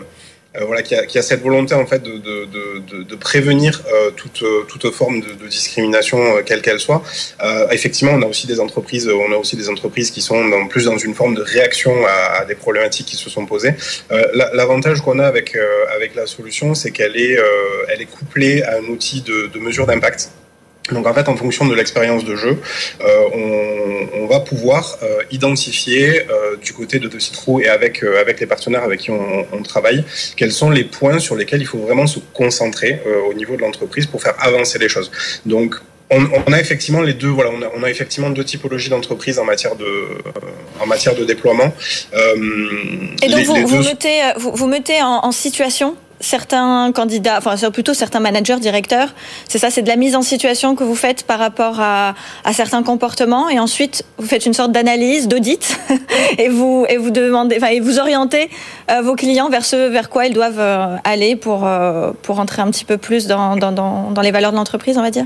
voilà, 0.60 0.82
qui 0.82 0.96
a, 0.96 1.06
qui 1.06 1.18
a, 1.18 1.22
cette 1.22 1.42
volonté 1.42 1.74
en 1.74 1.86
fait 1.86 2.04
de, 2.04 2.18
de, 2.18 2.46
de, 2.46 3.04
de 3.04 3.16
prévenir 3.16 3.82
euh, 3.88 4.12
toute, 4.12 4.44
toute 4.68 4.92
forme 4.92 5.22
de, 5.22 5.48
discrimination, 5.48 6.20
euh, 6.20 6.42
quelle 6.46 6.62
qu'elle 6.62 6.80
soit. 6.80 7.04
Euh, 7.42 7.68
effectivement, 7.72 8.14
on 8.14 8.22
a 8.22 8.26
aussi 8.26 8.48
des 8.48 8.60
entreprises, 8.60 9.08
on 9.08 9.32
a 9.32 9.38
aussi 9.38 9.56
des 9.56 9.70
entreprises 9.70 10.12
qui 10.12 10.22
sont 10.22 10.48
dans, 10.48 10.68
plus 10.68 10.86
dans 10.86 10.98
une 10.98 11.16
forme 11.16 11.36
de 11.36 11.42
réaction 11.42 12.06
à, 12.06 12.42
à 12.42 12.46
des 12.46 12.56
problématiques 12.56 13.08
qui 13.08 13.16
se 13.16 13.30
sont 13.30 13.46
posées. 13.46 13.74
Euh, 14.12 14.26
L'avantage 14.54 15.02
qu'on 15.02 15.20
a 15.20 15.26
avec, 15.26 15.56
euh, 15.56 15.86
avec 15.96 16.16
la 16.16 16.28
solution, 16.28 16.74
c'est 16.76 16.92
qu'elle 16.92 17.16
est, 17.18 17.38
elle 17.90 18.02
est 18.02 18.06
couplée 18.06 18.64
à 18.64 18.78
un 18.78 18.86
outil 18.86 19.22
de 19.22 19.60
mesure 19.60 19.86
d'impact. 19.86 20.32
Donc 20.90 21.06
en 21.06 21.14
fait, 21.14 21.30
en 21.30 21.38
fonction 21.38 21.68
de 21.68 21.76
l'expérience 21.76 22.26
de 22.26 22.36
jeu, 22.36 22.60
euh, 23.02 23.24
on, 23.34 24.22
on, 24.24 24.28
va 24.28 24.40
pouvoir 24.40 24.98
euh, 25.04 25.22
identifier 25.30 26.22
euh, 26.22 26.58
du 26.58 26.74
côté 26.74 27.00
de 27.00 27.20
Citro 27.20 27.60
et 27.60 27.68
avec 27.68 28.04
euh, 28.04 28.20
avec 28.20 28.40
les 28.40 28.48
partenaires 28.48 28.84
avec 28.84 29.02
qui 29.02 29.12
on, 29.12 29.46
on, 29.54 29.62
travaille, 29.62 30.04
quels 30.36 30.52
sont 30.52 30.72
les 30.72 30.84
points 30.84 31.20
sur 31.20 31.36
lesquels 31.36 31.62
il 31.62 31.68
faut 31.68 31.78
vraiment 31.78 32.08
se 32.08 32.20
concentrer 32.34 33.00
euh, 33.06 33.30
au 33.30 33.34
niveau 33.34 33.56
de 33.56 33.62
l'entreprise 33.62 34.08
pour 34.08 34.24
faire 34.24 34.34
avancer 34.40 34.80
les 34.80 34.90
choses. 34.90 35.12
Donc 35.46 35.76
on, 36.10 36.26
on, 36.48 36.52
a 36.52 36.60
effectivement 36.60 37.02
les 37.02 37.14
deux. 37.14 37.30
Voilà, 37.30 37.52
on 37.52 37.62
a, 37.62 37.72
on 37.76 37.84
a 37.84 37.90
effectivement 37.90 38.32
deux 38.32 38.44
typologies 38.44 38.90
d'entreprises 38.90 39.38
en 39.38 39.46
matière 39.46 39.76
de 39.76 39.86
en 40.82 40.88
matière 40.88 41.16
de 41.16 41.24
déploiement. 41.26 41.72
et 42.12 43.30
donc 43.30 43.40
les, 43.40 43.44
vous, 43.44 43.56
les 43.56 43.64
vous, 43.64 43.84
mettez, 43.84 44.22
vous, 44.38 44.52
vous 44.56 44.68
mettez 44.68 45.02
en, 45.04 45.20
en 45.24 45.32
situation 45.32 45.96
certains 46.22 46.92
candidats, 46.94 47.38
enfin 47.38 47.56
plutôt 47.72 47.94
certains 47.94 48.20
managers, 48.20 48.58
directeurs, 48.60 49.10
c'est 49.48 49.58
ça, 49.58 49.70
c'est 49.70 49.82
de 49.82 49.88
la 49.88 49.96
mise 49.96 50.16
en 50.16 50.22
situation 50.22 50.76
que 50.76 50.84
vous 50.84 50.96
faites 50.96 51.24
par 51.24 51.40
rapport 51.40 51.80
à, 51.80 52.14
à 52.46 52.54
certains 52.54 52.84
comportements, 52.84 53.50
et 53.50 53.60
ensuite 53.60 54.04
vous 54.18 54.28
faites 54.28 54.46
une 54.46 54.54
sorte 54.54 54.72
d'analyse, 54.72 55.28
d'audit, 55.28 55.78
et 56.38 56.50
vous 56.50 56.86
et 56.90 56.98
vous 56.98 57.12
demandez, 57.12 57.58
enfin 57.58 57.68
et 57.68 57.80
vous 57.80 58.00
orientez 58.00 58.50
euh, 58.90 59.02
vos 59.02 59.16
clients 59.16 59.50
vers 59.50 59.66
ce 59.66 59.90
vers 59.90 60.10
quoi 60.10 60.26
ils 60.26 60.34
doivent 60.34 60.60
euh, 60.60 60.96
aller 61.04 61.36
pour 61.36 61.66
euh, 61.66 62.12
pour 62.22 62.40
entrer 62.40 62.62
un 62.62 62.70
petit 62.72 62.86
peu 62.86 62.98
plus 62.98 63.28
dans, 63.28 63.56
dans, 63.56 63.72
dans, 63.72 64.12
dans 64.12 64.22
les 64.22 64.32
valeurs 64.32 64.52
de 64.52 64.58
l'entreprise, 64.58 64.98
on 64.98 65.02
va 65.02 65.12
dire. 65.12 65.26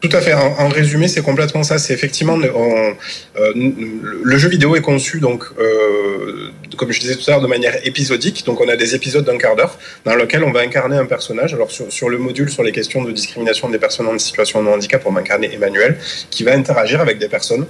Tout 0.00 0.08
à 0.12 0.20
fait. 0.22 0.32
En, 0.32 0.68
résumé, 0.68 1.08
c'est 1.08 1.22
complètement 1.22 1.62
ça. 1.62 1.78
C'est 1.78 1.92
effectivement 1.92 2.38
euh, 2.38 3.52
le 3.54 4.38
jeu 4.38 4.48
vidéo 4.48 4.74
est 4.74 4.80
conçu 4.80 5.20
donc, 5.20 5.44
euh, 5.58 6.50
comme 6.76 6.90
je 6.90 7.00
disais 7.00 7.16
tout 7.16 7.24
à 7.28 7.32
l'heure, 7.32 7.42
de 7.42 7.46
manière 7.46 7.86
épisodique. 7.86 8.44
Donc, 8.46 8.60
on 8.60 8.68
a 8.68 8.76
des 8.76 8.94
épisodes 8.94 9.24
d'un 9.24 9.36
quart 9.36 9.56
d'heure 9.56 9.78
dans 10.06 10.14
lequel 10.14 10.42
on 10.42 10.52
va 10.52 10.60
incarner 10.60 10.96
un 10.96 11.04
personnage. 11.04 11.52
Alors, 11.52 11.70
sur, 11.70 12.08
le 12.08 12.16
module 12.16 12.48
sur 12.48 12.62
les 12.62 12.72
questions 12.72 13.02
de 13.02 13.12
discrimination 13.12 13.68
des 13.68 13.78
personnes 13.78 14.06
en 14.06 14.18
situation 14.18 14.62
de 14.62 14.68
handicap, 14.68 15.02
on 15.04 15.12
va 15.12 15.20
incarner 15.20 15.52
Emmanuel, 15.52 15.98
qui 16.30 16.44
va 16.44 16.52
interagir 16.52 17.00
avec 17.02 17.18
des 17.18 17.28
personnes 17.28 17.66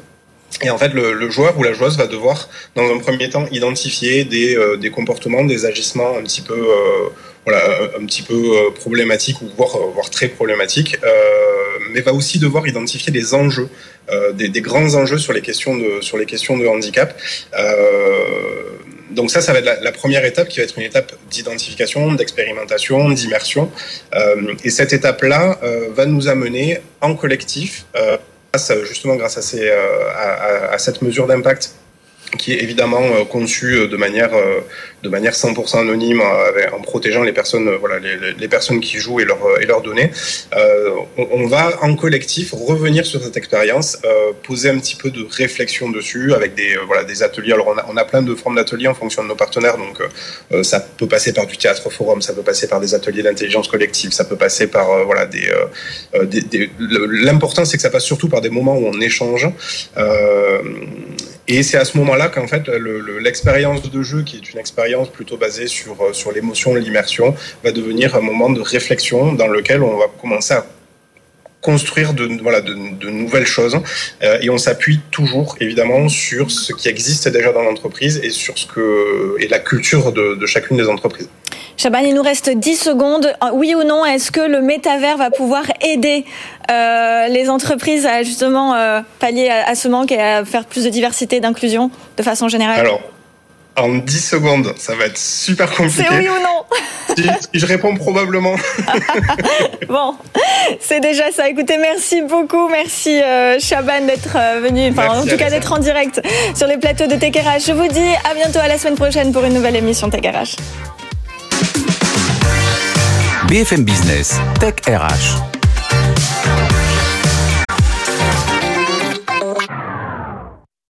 et 0.63 0.71
en 0.71 0.79
fait, 0.79 0.93
le, 0.93 1.31
joueur 1.31 1.59
ou 1.59 1.63
la 1.63 1.73
joueuse 1.73 1.97
va 1.97 2.07
devoir, 2.07 2.49
dans 2.75 2.85
un 2.93 2.99
premier 2.99 3.31
temps, 3.31 3.47
identifier 3.51 4.25
des, 4.25 4.57
euh, 4.57 4.91
comportements, 4.91 5.45
des 5.45 5.65
agissements 5.65 6.17
un 6.19 6.23
petit 6.23 6.43
peu, 6.43 6.55
euh, 6.55 7.09
voilà, 7.45 7.63
un 7.99 8.05
petit 8.07 8.23
peu 8.23 8.35
euh, 8.35 8.71
problématiques 8.71 9.41
ou 9.43 9.49
voire, 9.57 9.77
voire 9.95 10.11
très 10.11 10.29
problématiques, 10.29 10.97
mais 11.93 12.01
va 12.01 12.13
aussi 12.13 12.39
devoir 12.39 12.69
identifier 12.69 13.13
des 13.13 13.35
enjeux, 13.35 13.69
des, 14.35 14.61
grands 14.61 14.95
enjeux 14.95 15.19
sur 15.19 15.33
les 15.33 15.41
questions 15.41 15.77
de, 15.77 16.01
sur 16.01 16.19
les 16.19 16.27
questions 16.27 16.57
de 16.57 16.67
handicap. 16.67 17.19
donc 19.11 19.31
ça, 19.31 19.41
ça 19.41 19.53
va 19.53 19.59
être 19.59 19.83
la, 19.83 19.93
première 19.93 20.25
étape 20.25 20.49
qui 20.49 20.59
va 20.59 20.65
être 20.65 20.79
une 20.79 20.85
étape 20.85 21.13
d'identification, 21.31 22.13
d'expérimentation, 22.13 23.11
d'immersion. 23.11 23.71
et 24.63 24.71
cette 24.71 24.93
étape-là 24.93 25.59
va 25.97 26.07
nous 26.07 26.29
amener 26.29 26.79
en 27.01 27.17
collectif 27.17 27.87
justement 28.85 29.17
grâce 29.17 29.37
à, 29.39 29.57
euh, 29.57 30.79
cette 30.79 31.03
mesure 31.03 31.27
d'impact 31.27 31.75
qui 32.39 32.53
est 32.53 32.63
évidemment 32.63 33.03
euh, 33.03 33.25
conçu 33.25 33.75
euh, 33.75 33.89
de 33.89 33.97
manière 33.97 34.35
euh, 34.35 34.61
de 35.03 35.09
manière 35.09 35.33
100% 35.33 35.79
anonyme 35.79 36.23
en 36.73 36.81
protégeant 36.83 37.23
les 37.23 37.33
personnes 37.33 37.71
voilà 37.77 37.99
les, 37.99 38.49
personnes 38.49 38.81
qui 38.81 38.99
jouent 38.99 39.21
et 39.21 39.25
leurs 39.25 39.61
et 39.61 39.67
leurs 39.67 39.83
données. 39.83 40.11
Euh, 40.57 40.91
on, 41.17 41.47
va 41.47 41.73
en 41.83 41.95
collectif 41.97 42.53
revenir 42.53 43.07
sur 43.07 43.23
cette 43.23 43.37
expérience 43.37 43.99
euh, 44.05 44.33
poser 44.43 44.69
un 44.71 44.79
petit 44.79 44.97
peu 44.97 45.11
de 45.11 45.27
réflexion 45.31 45.91
dessus 45.91 46.35
avec 46.35 46.55
des 46.55 46.77
voilà 46.87 47.05
des 47.05 47.23
ateliers. 47.23 47.53
Alors 47.53 47.69
on 47.69 47.79
a, 47.79 47.87
on 47.89 47.97
a 47.97 48.05
plein 48.05 48.23
de 48.23 48.35
formes 48.35 48.57
d'ateliers 48.57 48.89
en 48.89 48.95
fonction 48.95 49.23
de 49.23 49.29
nos 49.29 49.37
partenaires 49.37 49.79
donc 49.79 50.01
euh, 50.53 50.63
ça 50.63 50.81
peut 50.81 51.09
passer 51.09 51.33
par 51.33 51.47
du 51.47 51.57
théâtre 51.57 51.91
forum 51.91 52.21
ça 52.21 52.33
peut 52.33 52.43
passer 52.43 52.69
par 52.69 52.81
des 52.81 52.95
ateliers 52.95 53.23
d'intelligence 53.23 53.69
collective 53.69 54.13
ça 54.13 54.25
peut 54.25 54.37
passer 54.37 54.67
par 54.67 55.05
voilà 55.05 55.27
des 55.27 55.49
l'important 56.79 57.65
c'est 57.65 57.77
que 57.77 57.83
ça 57.83 57.91
passe 57.91 58.05
surtout 58.05 58.29
par 58.29 58.41
des 58.41 58.51
moments 58.51 58.77
où 58.77 58.87
on 58.87 59.01
échange. 59.01 59.49
Et 61.49 61.65
c'est 61.65 61.79
à 61.79 61.85
ce 61.85 61.99
moment-là 61.99 62.29
qu'en 62.29 62.47
fait 62.47 62.69
l'expérience 63.21 63.91
de 63.91 64.03
jeu, 64.03 64.23
qui 64.23 64.37
est 64.37 64.53
une 64.53 64.59
expérience 64.59 64.90
plutôt 65.13 65.37
basée 65.37 65.67
sur, 65.67 66.01
euh, 66.01 66.13
sur 66.13 66.33
l'émotion, 66.33 66.75
l'immersion, 66.75 67.35
va 67.65 67.73
devenir 67.73 68.17
un 68.17 68.21
moment 68.21 68.51
de 68.51 68.61
réflexion 68.61 69.33
dans 69.33 69.49
lequel 69.49 69.83
on 69.83 69.97
va 69.97 70.07
commencer 70.21 70.55
à 70.55 70.67
construire 71.61 72.15
de, 72.15 72.29
voilà, 72.43 72.61
de, 72.61 72.75
de 72.75 73.11
nouvelles 73.11 73.47
choses 73.47 73.79
euh, 74.23 74.39
et 74.41 74.49
on 74.51 74.59
s'appuie 74.59 75.01
toujours 75.11 75.57
évidemment 75.61 76.09
sur 76.09 76.51
ce 76.51 76.73
qui 76.73 76.89
existe 76.89 77.29
déjà 77.29 77.53
dans 77.53 77.63
l'entreprise 77.63 78.21
et 78.23 78.31
sur 78.31 78.57
ce 78.57 78.67
que 78.67 79.37
et 79.39 79.49
la 79.49 79.59
culture 79.59 80.13
de, 80.13 80.37
de 80.37 80.47
chacune 80.47 80.79
des 80.79 80.89
entreprises. 80.89 81.29
Chaban, 81.77 82.01
il 82.01 82.15
nous 82.15 82.23
reste 82.23 82.51
10 82.51 82.77
secondes. 82.77 83.33
Oui 83.55 83.75
ou 83.75 83.85
non, 83.85 84.05
est-ce 84.05 84.31
que 84.31 84.41
le 84.41 84.61
métavers 84.61 85.17
va 85.17 85.31
pouvoir 85.31 85.65
aider 85.81 86.25
euh, 86.71 87.27
les 87.29 87.49
entreprises 87.49 88.07
à 88.07 88.23
justement 88.23 88.75
euh, 88.75 89.01
pallier 89.19 89.49
à, 89.49 89.69
à, 89.69 89.75
ce 89.75 89.89
manque 89.89 90.13
et 90.13 90.21
à 90.21 90.45
faire 90.45 90.67
plus 90.67 90.85
de 90.85 90.91
diversité 90.91 91.41
d'inclusion 91.41 91.91
de 92.17 92.23
façon 92.23 92.49
générale? 92.49 92.81
Alors, 92.81 93.01
en 93.77 93.95
10 93.95 94.21
secondes, 94.21 94.75
ça 94.77 94.95
va 94.95 95.07
être 95.07 95.19
super 95.19 95.71
compliqué. 95.71 96.05
C'est 96.09 96.19
oui 96.19 96.29
ou 96.29 96.43
non 96.43 96.65
si, 97.17 97.29
Je 97.55 97.67
réponds 97.67 97.95
probablement. 97.97 98.55
bon, 99.89 100.15
c'est 100.81 101.01
déjà 101.01 101.31
ça. 101.33 101.49
Écoutez, 101.49 101.79
merci 101.79 102.23
beaucoup. 102.23 102.69
Merci 102.69 103.21
euh, 103.23 103.59
Chaban 103.59 104.07
d'être 104.07 104.37
euh, 104.37 104.61
venu, 104.61 104.91
enfin 104.91 105.21
en 105.21 105.27
tout 105.27 105.37
cas 105.37 105.51
d'être 105.51 105.73
en 105.73 105.79
direct 105.79 106.21
sur 106.55 106.67
les 106.67 106.77
plateaux 106.77 107.07
de 107.07 107.17
Tech 107.17 107.35
RH. 107.35 107.67
Je 107.67 107.73
vous 107.73 107.89
dis 107.89 108.15
à 108.31 108.35
bientôt 108.35 108.59
à 108.61 108.69
la 108.69 108.79
semaine 108.79 108.97
prochaine 108.97 109.33
pour 109.33 109.45
une 109.45 109.55
nouvelle 109.55 109.77
émission 109.77 110.11
Tech 110.11 110.23
RH. 110.23 110.57
BFM 113.49 113.83
Business, 113.83 114.39
Tech 114.61 114.75
RH. 114.87 115.50